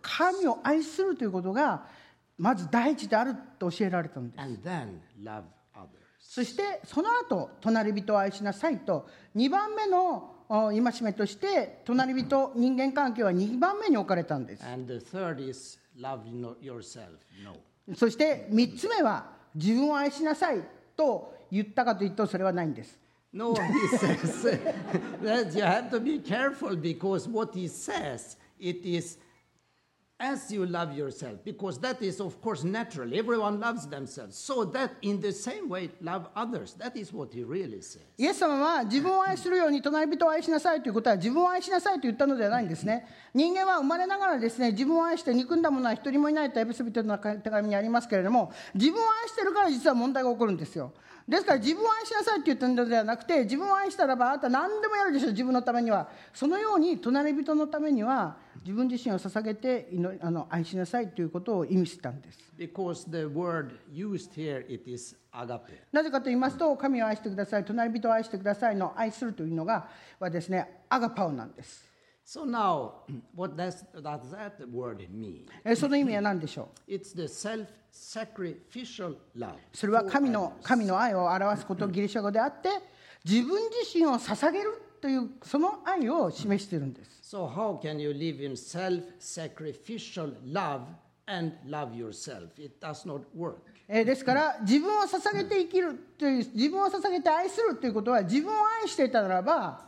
[0.01, 1.85] 神を愛するということが
[2.37, 5.43] まず第一であると教えられたんです And then love
[5.75, 5.87] others.
[6.27, 14.63] そしてその後隣人を愛しなさいと2番目の戒めとして隣人人間関係は2番目に置かれたんです。
[17.95, 20.61] そして3つ目は自分を愛しなさい
[20.97, 22.99] と言ったかというとそれはないんです。
[30.22, 33.12] as you love yourself, because that is, of course, natural.
[33.12, 34.36] Everyone loves themselves.
[34.36, 36.74] So that in the same way, love others.
[36.74, 38.02] That is what he really says.
[38.16, 50.92] イエス様は自分を愛するように隣人を愛しなさいということは自分を愛しなさいと言ったのではないんですね人間は生まれながらですね自分を愛して憎んだ者は一人もいないとエペソビトの手紙にありますけれども自分を愛してるから実は問題が起こるんですよ
[51.27, 56.07] ですから自分を愛しなさいって言ったのではなくて自分を愛したらばあなた何でもやるでしょう自分のためには。
[56.33, 59.89] そのように隣人のためには自分自身を捧げて
[60.21, 62.39] あの愛しなさいということを意味したんです。
[62.57, 65.59] Because the word used here, it is agape.
[65.91, 71.86] なぜかと言いますと神を愛してください隣人を愛してくださいの愛するというのがはですねアガパオなんです
[72.29, 75.45] So now, what does, does that word mean?
[75.63, 79.53] えーその意味は何でしょう It's the self-sacrificial love.
[79.73, 82.67] それは神の神の愛を表すことギリシャ語であって
[83.23, 90.81] 自分自身を捧げるというその愛を示しているんです So how can you live in self-sacrificial love
[91.27, 92.49] and love yourself?
[92.57, 93.55] It does not work.
[93.87, 99.86] えーですから自分を捧げて生きるという自分を捧げて愛するということは自分を愛していたならば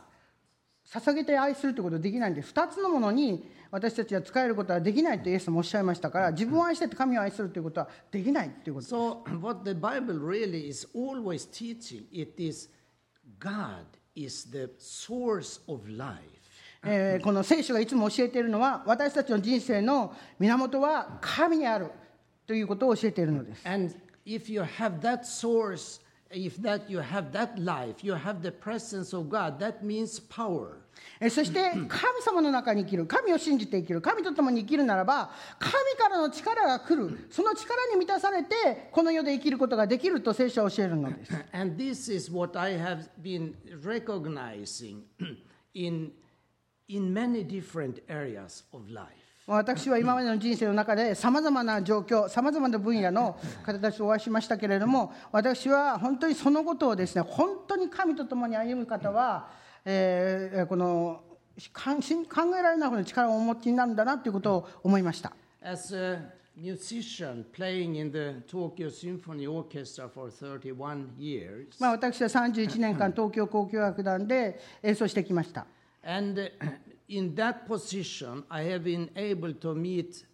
[0.92, 12.68] 捧げて愛するということはできないんです2つのものに私たちは使えることはできないとイエスもおっしゃいましたから自分を愛してて神を愛するということはできないということ So what the Bible really is always teaching, it is
[13.38, 13.84] God
[14.16, 16.18] is the source of life.
[16.84, 21.90] えーこの聖書がいつも教えているのは私たちの人生の源は神にある
[22.46, 23.68] ということを教えているのです。
[23.68, 23.94] And
[24.26, 26.00] if you have that source,
[26.31, 30.81] if that you have that life, you have the presence of God, that means power.
[31.19, 35.29] えーそして神様の中に生きる神を信じて生きる神と共に生きるならば
[35.59, 41.33] 神からの力が来るその力に満たされてこの世で生きることができると聖書は教えるのです。
[41.51, 43.53] And this is what I have been
[43.83, 45.01] recognizing
[45.73, 46.11] in,
[46.87, 49.18] in many different areas of life.
[49.56, 59.50] 私は今までの人生の中でさまざまな状況さまざまな分野の方たちとお会いしましたけれども私は本当にそのことをですね本当に神と共に歩む方は、
[59.84, 61.24] えーこの
[61.74, 65.32] 考えられないほどの力をお持ちになるんだなということを思いました。
[65.62, 75.66] As a musician playing in the Tokyo Symphony Orchestra for 31 years, まあ、私は31年間 東京交響楽団で演奏してきました。
[76.02, 76.50] and uh,
[77.10, 80.24] in that position, I have been able to meet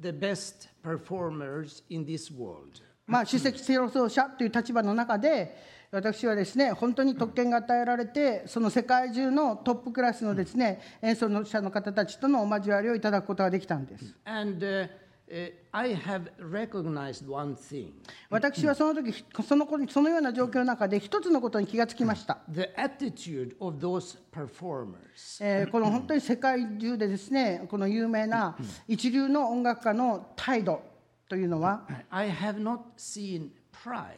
[0.00, 2.80] the best performers in this world.
[3.06, 5.54] まあ、首席テロ奏者という立場の中で
[5.90, 14.88] 私はですね本当に特権が与えられてその世界中のトップクラスのですね演奏者の方たちとのお交わりをいただくことができたんです And uh,
[15.30, 17.90] uh, I have recognized one thing.
[18.30, 24.94] 私はその時そのそのような状況の中で一つのことに気がつきました、the attitude of those performers.
[25.40, 28.56] えーこの本当に世界中でですねこの有名な
[28.86, 30.80] 一流の音楽家の態度
[31.28, 33.48] というのは I have not seen
[33.84, 34.12] pride.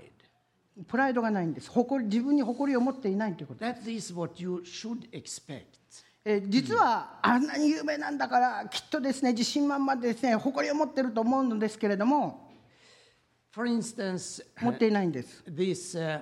[0.89, 1.71] プライドがないんです。
[1.71, 4.13] 誇り自分に誇りを持っていないということ That is
[6.29, 12.53] えー実はあんなに有名なんだからきっとですね自信満々でですね誇りを持ってると思うのですけれども
[13.53, 15.45] For instance, 持っていないんです。
[15.49, 16.21] these uh,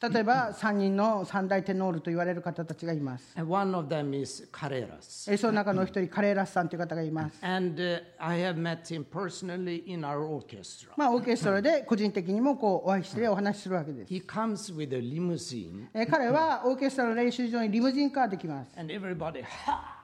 [0.00, 5.30] 例えば3人の三大テノールと言われる方たちがいます And one of them is Carreras.
[5.30, 10.88] えーその中のお一人カレーラスさんという方がいます And uh, I have met him personally in our orchestra.
[10.96, 19.94] まあオーケストラで個人的にもこうお会いしてお話しするわけです He comes with a limousine, えー彼はオーケストラの練習場にリムジンカーで来ます and everybody, ha!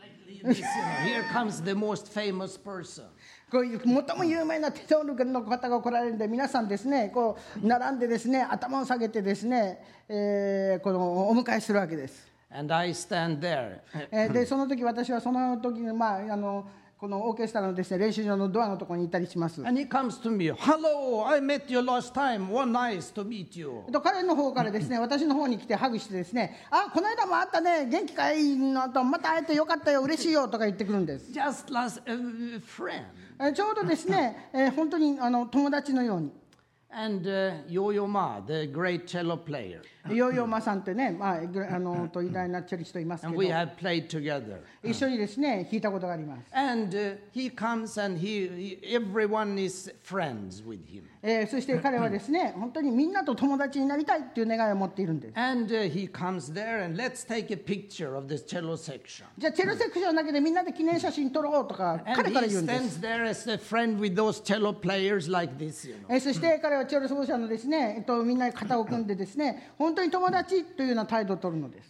[0.00, 0.64] Like this, you know,
[1.04, 3.04] here comes the most famous person.
[3.52, 9.78] こういう最も有名なテノールの方が来られるんで皆さんですねこう並んでですね頭を下げてですね、
[10.08, 13.80] えーこのお迎えするわけです And I stand there.
[14.10, 16.66] えーでその時私はその時に、まあ、あの
[17.02, 19.60] このオーケストラのです、ね、練習場のドアのところにいたりします。
[19.66, 22.48] And he comes to me, Hello, I met you last time.
[22.48, 23.72] One nice to meet you.
[23.90, 28.54] と彼の方からですね私の方に来てハグしてですね「あこの間も会ったね元気かい？
[28.56, 31.32] のとまた会えてよかったよ嬉しいよ」とか言ってくるんです。
[31.32, 33.02] Just last uh, friend.
[33.40, 36.30] えーちょうどですね、えー本当にあの友達のように
[36.91, 39.81] And uh, Yo-Yo Ma, the great cello player.
[40.09, 44.61] ヨーヨーマさんってね、まあ、ぐあのと偉大なチェリストいますけ And ど we have played together.
[44.81, 46.55] 一緒にですね弾いたことがあります。
[46.55, 51.03] And uh, he comes and he, he, everyone is friends with him.
[51.22, 55.32] えー、そして彼はですね、本当にみんなと友達になりたいという願いを持っているんです。
[59.38, 63.00] じゃあ、チェロセクションだけでみんなで,記念写真撮ろうとか、彼から言うんです。
[66.20, 71.88] そして彼はチェロ奏者のですね、えっと、みんな肩を組んでですね、本当に友達というような態度を取るのです。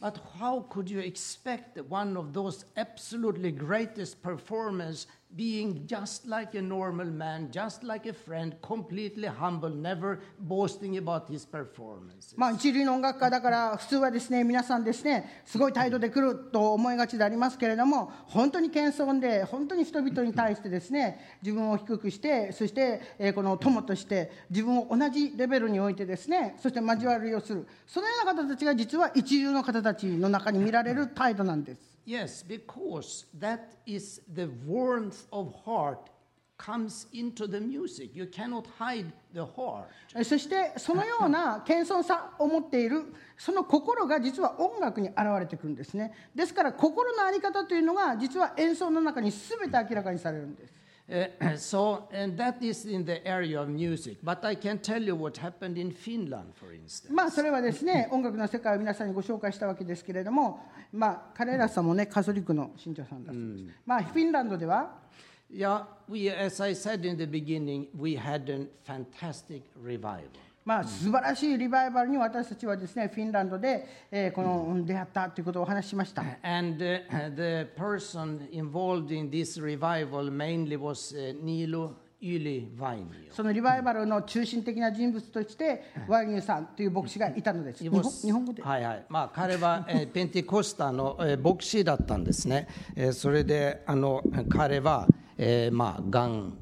[5.36, 11.28] Being just like a normal man, just like a friend, completely humble, never boasting about
[11.28, 12.34] his performance?
[12.36, 31.91] まあ一流の音楽家だから普通はですね皆さんですねすごい態度で来ると思いがちでありますけれども本当に謙遜で本当に人々に対してですね自分を低くしてそして、えこの友として自分を同じレベルに置いてですねそして交わりをするそのような方たちが実は一流の方たちの中に見られる態度なんです。
[32.04, 36.10] Yes, because that is the warmth of heart
[36.58, 38.14] comes into the music.
[38.14, 39.86] You cannot hide the heart.
[40.14, 50.72] えそしてそのような謙遜さを持っているその心が実は音楽に現れてくるんですねですから心の在り方というのが実は演奏の中に全て明らかにされるんです
[51.11, 54.17] Uh, so, and that is in the area of music.
[54.21, 57.13] But I can tell you what happened in Finland, for instance.
[57.13, 60.59] まあそれはですね音楽の世界を皆さんにご紹介したわけですけれども
[60.91, 65.07] まあ彼らさんもねカトリックの信者さんだそうです、まあフィンランドでは
[65.49, 70.27] Yeah, we, as I said in the beginning, we had a fantastic revival.
[70.64, 76.22] まあ素晴らしいリバイバルに私たちはですねフィンランドで、えーこの出会ったということをお話ししました。
[76.42, 81.94] And uh, the person involved in this revival mainly was uh, Nilo。
[83.32, 87.82] そのリバイバルの中心的な人物としてワイニューさんという牧師がいたのです。
[87.82, 88.62] 日本日本語で？
[88.62, 89.04] はいはい。
[89.08, 96.58] まあ、彼は、えーペンテコスタの、えー牧師だったんですね、えーそれであの彼は、えーまあ、がん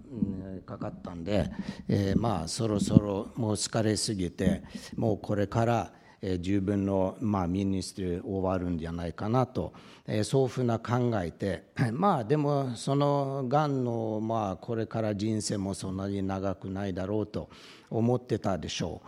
[0.66, 1.50] かかったんで、
[1.88, 4.62] えーまあ、そろそろもう疲れすぎて
[4.96, 5.92] もうこれから、
[6.22, 9.72] えー十分の、まあ、ミニストリー終わるんじゃないかなと、
[10.06, 17.48] えーそういうふうな考えて まあでもそのがんの、まあ、これから人生もそんなに長くないだろうと
[17.88, 19.00] 思ってたでしょ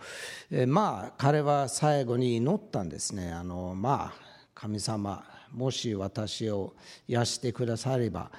[0.51, 3.31] う、えーまあ彼は最後に祈ったんですね。
[3.31, 4.13] あのまあ
[4.55, 6.73] 神様もし私を
[7.07, 8.31] 癒してくだされば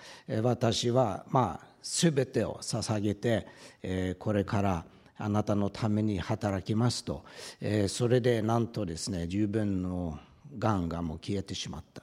[0.42, 3.46] 私はまあ全てを捧げて
[3.82, 4.84] えーこれから
[5.16, 7.24] あなたのために働きますと
[7.60, 10.18] えーそれでなんとですね十分の
[10.58, 12.02] がんがもう消えてしまった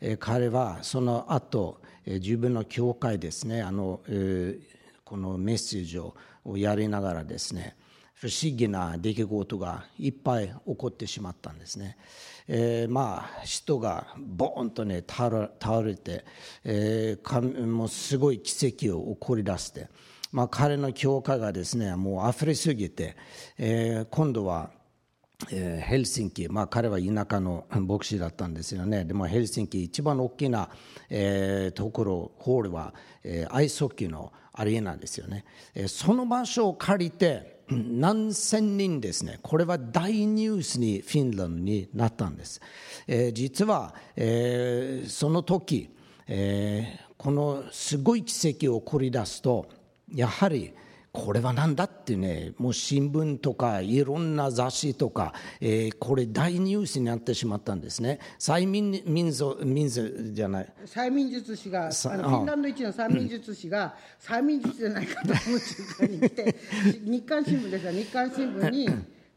[0.00, 6.14] えー彼はその後えー自分の教会ですねあのえーこのメッセージを
[6.56, 7.74] やりながらですね
[8.14, 11.96] 不思議な出来事がいっぱい起こってしまったんですね。
[12.52, 16.24] えーまあ人がボーンとね倒れて、
[16.64, 19.88] えーもうすごい奇跡を起こり出して、
[20.32, 23.16] まあ、彼の教会がですねもう溢れすぎて、
[23.56, 24.70] えー今度は
[25.52, 30.70] えーヘルシンキ、まあ、彼は田舎の 牧師だったんですよね、でもヘルシンキ、一番大きな、
[31.08, 35.44] えーところ、ホールは、えーアイスホッケーのアリーナですよね、
[35.74, 42.60] えーその場所を借りて、何千人ですね、これは大ニュースにフィンランドになったんです。
[43.06, 45.90] えー実は、えーその時、
[46.26, 49.68] えーこのすごい奇跡を起こり出すと、
[50.12, 50.72] やはり、
[51.12, 58.20] これは何だってね、もう新聞とかいろんな雑誌とか、えーこれ大ニュースになってしまったんですね。
[58.38, 60.72] 催眠民族民族じゃない。
[60.86, 66.56] 催眠術師があのさフィンランド一の催眠術師が催眠術じゃないかと思う瞬間に来て
[67.04, 68.88] 日刊新聞ですが日刊新聞に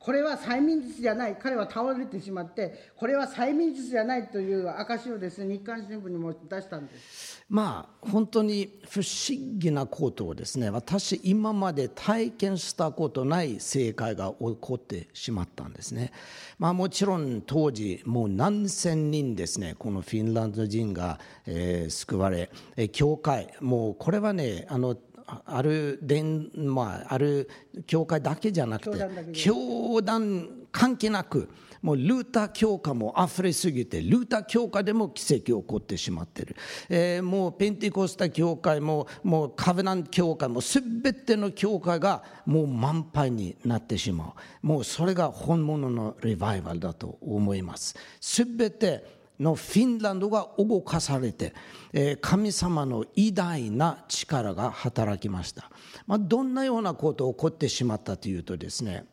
[0.03, 1.37] これは催眠術じゃない。
[1.41, 7.41] 彼は倒れてしまってこれは催眠術じゃないという証をですね日刊新聞にも出したんです。
[7.49, 16.11] まあ本当に不思議なことをですね私今まで体験したことない正解が起こってしまったんですね。
[16.59, 24.97] まあもちろん当時もう何千人ですねこのフィンランド人が、えー救われえー教会もうこれはねあの
[25.45, 27.49] ある伝、まあ、ある
[27.85, 31.49] 教会だけじゃなくて教団関係なく
[31.83, 36.55] もうルーター教会も溢れすぎてルーター教会でも奇跡起こってしまっている、
[36.89, 44.67] えーもうペンテコスタ教会ももうカブナン教会も全ての教会がもう満杯になってしまう。
[44.67, 47.95] もうそれが本物のリバイバルだと思います。
[48.21, 51.53] 全てのフィンランドが動かされて、
[51.91, 55.69] えー神様の偉大な力が働きました、
[56.07, 59.05] まあ、どんなようなことが起こってしまったというとですね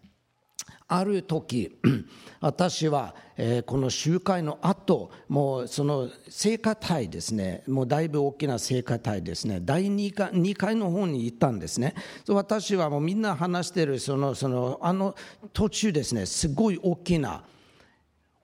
[0.88, 1.78] ある時
[2.40, 11.94] 私は、えーこの集会の後もうその聖歌隊ですねもうだいぶ大きな聖歌隊ですね第2階 ,2 階の方に行ったんですね。
[12.28, 15.14] 私はもうみんな話してるそのそのあの
[15.52, 17.44] 途中ですねすごい大きな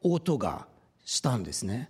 [0.02, 0.66] 音が
[1.06, 1.88] したんですね。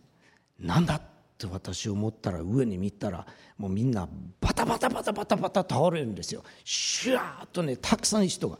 [0.60, 1.02] なんだっ
[1.38, 3.26] て私思ったら上に見たら
[3.58, 4.06] もうみんな
[4.40, 6.44] バタバタバタバタバタ倒れるんですよ。
[6.64, 8.58] シュワーッとねたくさん人が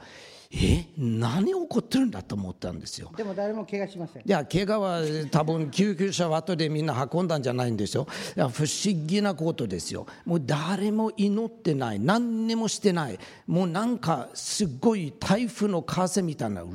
[0.50, 3.12] え何起こってるんだと思ったんですよ。
[3.16, 4.22] でも誰も怪我しません。
[4.22, 8.06] いや怪我は多分救急車は後でみんな運んだんじゃないんですよ。
[8.34, 10.06] いや不思議なことですよ。
[10.24, 12.00] もう誰も祈ってない。
[12.00, 13.18] 何にもしてない。
[13.46, 16.68] もうなんかすごい台風の風みたいなう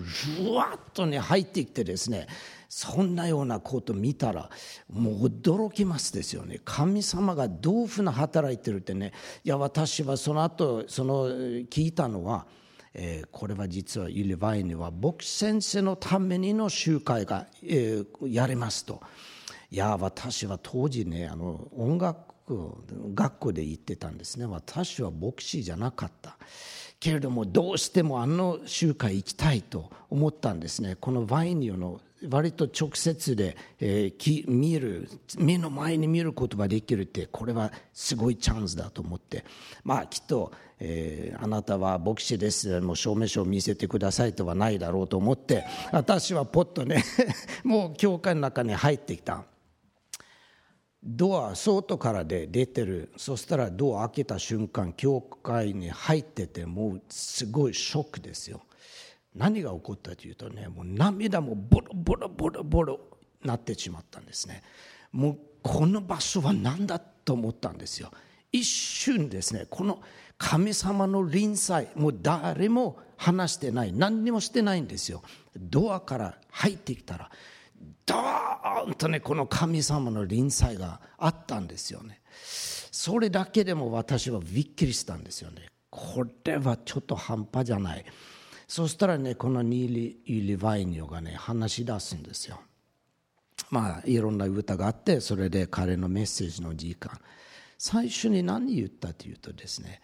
[0.54, 2.28] わっとね入ってきてですね
[2.74, 4.50] そんなようなこと見たら
[4.90, 6.62] もう驚きますですよね。
[6.64, 9.12] 神様がどういうふうな働いてるってね。
[9.44, 12.46] いや私はその後その聞いたのは
[12.94, 19.02] えーこれは実はユリバイには牧師先生のためにの集会が、えーやれますと。
[19.70, 22.18] いや私は当時ねあの音楽
[23.14, 24.46] 学校で行ってたんですね。
[24.46, 26.38] 私は牧師じゃなかった。
[27.02, 30.96] けれどもどうしてもあの集会行きたいと思ったんですね。
[30.96, 32.00] このバイニオの
[32.30, 39.44] 割と直接で、えーき見る目の前に見ることができるってこれはすごいチャンスだと思って。
[39.84, 42.80] まあきっと、えーあなたは牧師です。
[42.82, 47.04] もう証明書を見せてくださいとはないだろうと思って私はポッとね
[47.64, 49.46] もう教会の中に入ってきた。
[51.04, 53.12] ドア外からで出てる。
[53.18, 58.62] そしたらドア開けた瞬間教会に入っててもうすごいショックですよ。
[59.36, 63.00] 何が起こったというとねもう涙もボロボロボロボロ
[63.44, 64.62] なってしまったんですね。
[65.12, 68.12] もうこの場所は何だと思ったんですよ。
[68.52, 70.02] 一瞬ですねこの
[70.38, 75.22] 神様の臨在もう誰も話してない何にもしてないんですよ。
[75.56, 77.32] ドアから入ってきたら
[78.06, 82.22] ドーンとねこの神様の臨在があったんですよね。
[82.92, 85.68] それだけでも私はびっくりしたんですよね。
[85.90, 88.06] これはちょっと半端じゃない。
[88.72, 92.62] そしたらねこのニーリ・ユリ・ワイニョがね話し出すんですよ。
[93.70, 97.20] まあいろんな歌があってそれで彼のメッセージの時間。
[97.78, 100.00] 最初に何言ったというとですね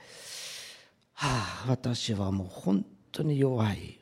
[1.14, 4.02] はあ私はもう本当に弱い。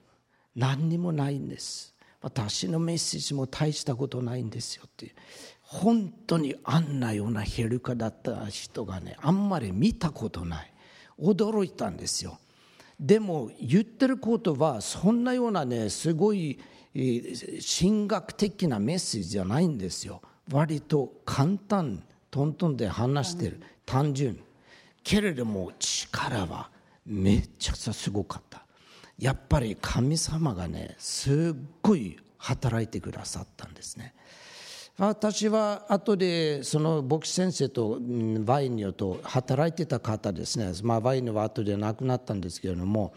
[0.55, 1.93] 何にもないんです。
[2.23, 5.13] 私のメッセージも大したことないんですよって
[5.61, 10.73] 本当にあんなようなヘルカだった人がねあんまり見たことない。
[11.19, 12.39] 驚いたんですよ。
[12.99, 16.59] でも言ってることはそんなようなねすごい
[16.93, 20.21] 神学的なメッセージじゃないんですよ。
[20.51, 23.61] 割と簡単トントンで話してる。
[23.85, 24.39] 単純。
[25.03, 26.69] けれども力は
[27.05, 28.65] めっちゃすごかった。
[29.19, 34.13] やっぱり神様がねすっごい働いてくださったんですね。
[34.97, 37.99] 私は後でその牧師先生と
[38.45, 43.13] ワイニョと働いてた方ですね、まあ、ワイニョは後で亡くなったんですけれども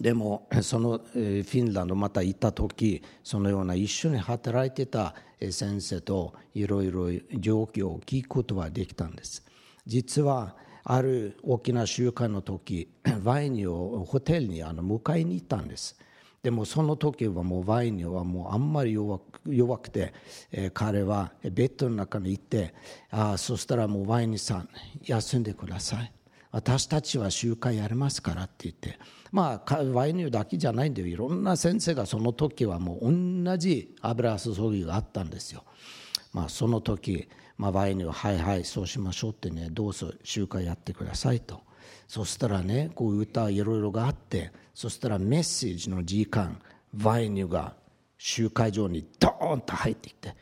[0.00, 5.14] でもそのフィンランドまた行った時そのような一緒に働いてた
[5.50, 9.44] 先生といろいろ状況を聞くことはできたんです。
[9.86, 12.90] 実はある大きな集会の時
[13.22, 15.96] ワイニをホテルにあの迎えに行ったんです。
[16.42, 20.14] でもその時はもうワイニはもうあんまり弱く弱くて、
[20.52, 22.74] えー、彼はベッドの中に行って
[23.10, 24.68] あそしたらもうワイニさん
[25.02, 26.12] 休んでください。
[26.50, 28.98] 私たちは集会やりますからって言って。
[29.30, 35.64] まあワイニだけじゃないんでいろんな先生がその時はもう同じ油注ぎがあったんですよ。
[36.32, 37.28] まあその時
[37.58, 41.60] まあ、場合には「はいはいそうしましょう」ってねどうぞ集会やってくださいと。
[42.08, 46.60] そしたらねこういう歌いろいろがあってそしたらメッセージの時間
[47.02, 47.74] ワイニューが
[48.16, 50.34] 集会場にドーンと入ってきて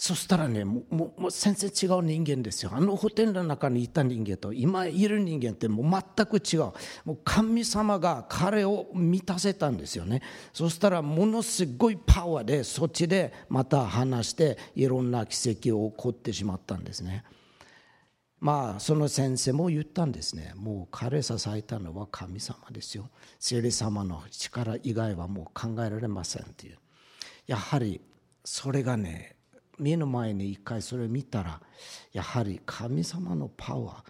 [0.00, 2.70] そしたらねもうもう全然違う人間ですよ。
[2.72, 6.60] あのホテルの中にいた人間と今いる人間ってもう全く違う。
[7.04, 10.22] もう神様が彼を満たせたんですよね。
[10.54, 17.22] そしたらものすごいパワーでそっちでまた話していろんな奇跡を起こってしまったんですね。
[18.40, 20.54] まあその先生も言ったんですね。
[20.56, 23.10] もう彼支えたのは神様ですよ。
[23.38, 26.78] 聖霊様の力以外はもう考えられませんっていう。
[27.46, 28.00] やはり
[28.42, 29.36] それがね
[29.78, 31.60] 目の前に一回それを見たら
[32.12, 34.04] やはり神様のパワ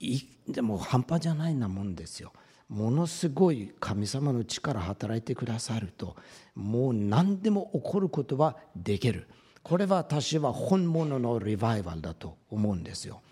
[0.00, 2.32] ーでも半端じゃないなもんですよ。
[2.68, 6.16] ものすごい神様の力働いてくださると
[6.54, 9.26] もう何でも起こることはできる。
[9.64, 13.22] これは私は本物のリバイバルだと思うんですよ。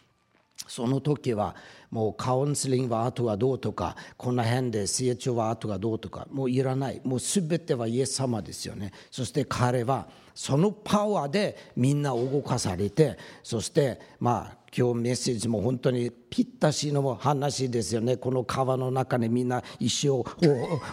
[0.67, 1.55] その時は
[1.91, 7.03] もうカウンセリングは後がどうとかこの辺で成長は後がどうとかもういらない。
[7.05, 8.93] もう全てはイエス様ですよね。
[9.11, 18.17] そして彼はそのパワーでみんな動かされてそしてまあ今日メッセージも本当にぴったしの話ですよね。
[18.17, 20.25] この川の中にみんな石を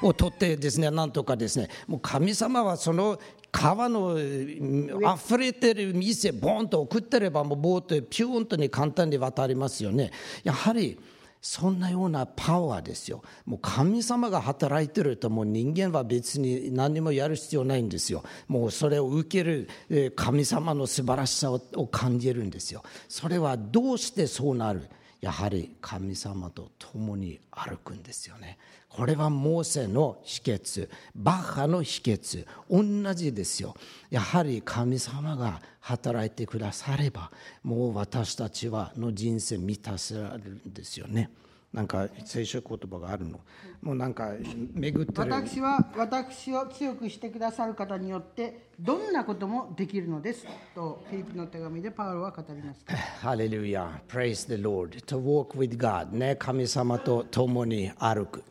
[0.02, 1.70] を取ってですねなんとかですね。
[1.88, 3.18] もう神様はその
[3.52, 10.12] 川の溢れてる店ボンと送ってればもうボートピューンとに簡単に渡りますよね。
[10.44, 11.00] やはり
[11.42, 13.24] そんなようなパワーですよ。
[13.46, 18.24] もう神様が働いてるともう人間は別に何もやる必要ないんですよ。
[18.48, 19.70] もうそれを受ける
[20.16, 22.84] 神様の素晴らしさを感じるんですよ。
[23.08, 24.90] それはどうしてそうなる？
[25.22, 28.58] やはり神様と共に歩くんですよね。
[28.88, 33.76] これはモーセの秘訣バッハの秘訣同じですよ。
[34.10, 37.32] やはり神様が働いてくだされば
[37.64, 41.30] もう私たちはの人生満たせられるんですよね。
[41.74, 43.40] なんか聖書言葉があるの。
[43.82, 44.32] もうなんか
[44.74, 45.32] 巡ってる。
[45.32, 54.98] 私は私を強くしてくださる方によってどんなこともできるのですとフィリピンの手紙でパウロは語りましたハレルヤ Praise the Lord.
[55.06, 56.12] To walk with God.
[56.12, 58.44] ね神様と共に歩く。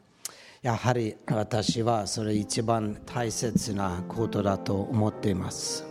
[0.62, 5.84] やはり私はそれ一番大切なことだと思っています。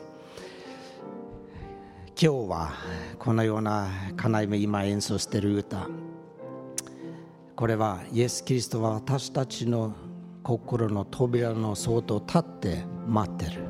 [2.20, 2.72] 今日は
[3.20, 5.88] このような金井も今演奏している歌
[7.58, 9.96] これはイエス・キリストは私たちの
[10.44, 13.64] 心の扉の外を立って待ってる。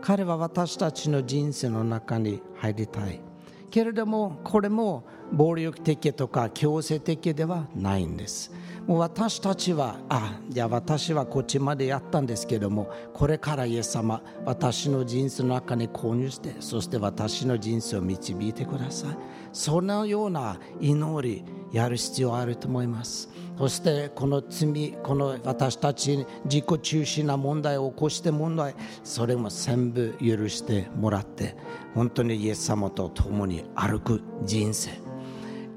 [0.00, 3.20] 彼は私たちの人生の中に入りたい。
[3.70, 8.50] けれどもこれも暴力的とか強制的ではないんです。
[8.96, 19.16] 私たちはあじゃあ私はこっちまでやったんですけどもこれからイエス様私の人生の中に購入してそして私の人生を導いてください。
[19.52, 23.28] そのような祈りやる必要あると思います。
[23.58, 28.74] そしてこの罪この私たち自己中心な問題を起こして問題
[29.04, 31.56] それも全部許してもらって
[31.94, 34.92] 本当にイエス様と共に歩く人生。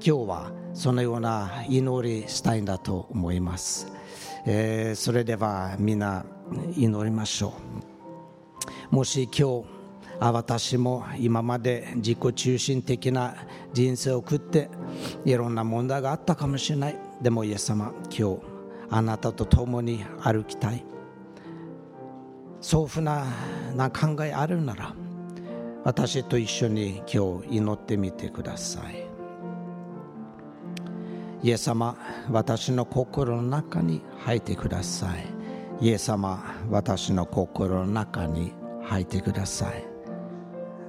[0.00, 3.92] 日はそのような祈りしたいんだと思います、
[4.46, 6.24] えー、それではみんな
[6.76, 7.54] 祈りましょ
[8.90, 8.94] う。
[8.94, 9.64] もし今日
[10.20, 13.34] 私も今まで自己中心的な
[13.72, 14.68] 人生を送って
[15.24, 16.98] いろんな問題があったかもしれない。
[17.20, 18.38] でもイエス様今日
[18.90, 20.84] あなたと共に歩きたい。
[22.62, 23.26] そうふうな
[23.74, 24.94] な考えあるなら
[25.84, 29.11] 私と一緒に今日祈ってみてください
[31.42, 31.96] イエス様
[32.30, 35.26] 私の心の中に入ってください。
[35.80, 38.52] イエス様私の心の中に
[38.84, 39.84] 入ってください。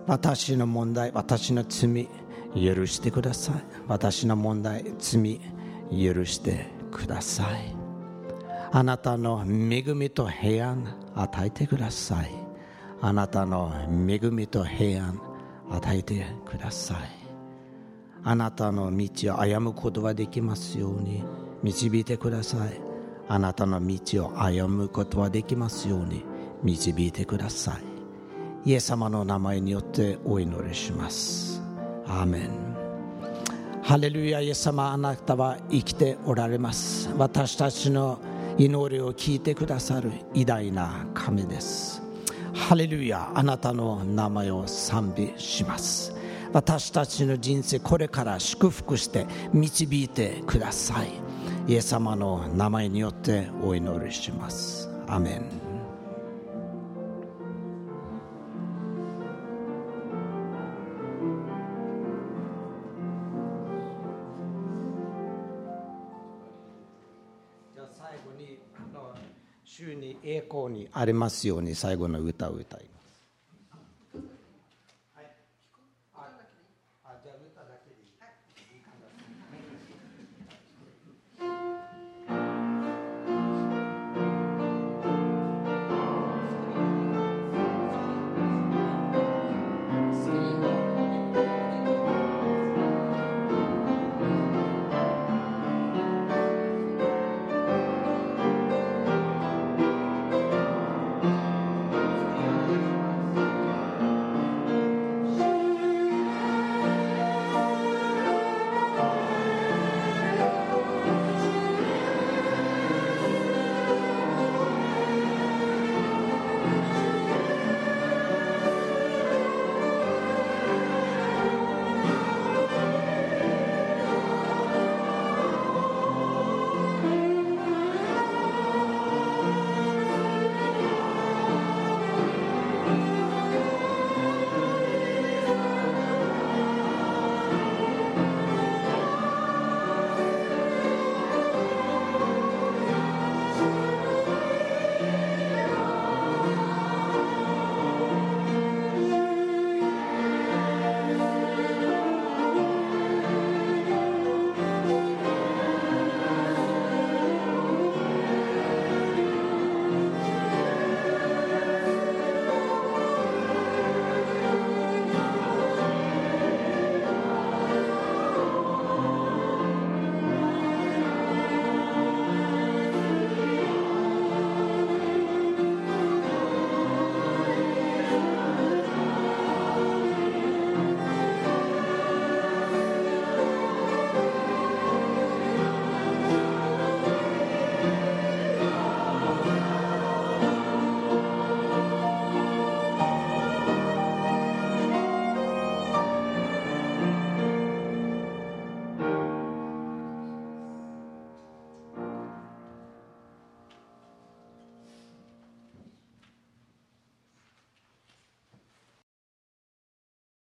[0.05, 2.07] 私の問題私の罪
[2.53, 3.55] 許してください。
[3.87, 5.41] 私の問題罪
[5.89, 7.75] 許してください。
[8.71, 12.29] あなたの恵みと平安与えてください。
[13.01, 13.73] あなたの
[14.07, 15.19] 恵みと平安
[15.71, 17.22] 与えてください。
[18.23, 21.23] あなたの道を歩むことができますように。
[21.61, 22.81] 導いてください。
[23.27, 26.23] あなたの道を歩むことはできますように。
[26.63, 27.77] 導いてくださ
[28.65, 28.69] い。
[28.69, 31.61] イエス様の名前によってお祈りします。
[32.05, 32.49] アーメン。
[33.81, 37.09] ハレルヤイエス様あなたは生きておられます。
[37.17, 38.19] 私たちの
[38.57, 42.01] 祈りを聞いてくださる偉大な神です。
[42.53, 46.12] ハレルヤあなたの名前を賛美します。
[46.53, 51.09] 私たちの人生これから祝福して導いてください。
[51.67, 54.87] イエス様の名前によってお祈りします。
[55.07, 55.73] アメン。
[69.65, 72.92] 週に栄光にありますように最後の歌を歌います。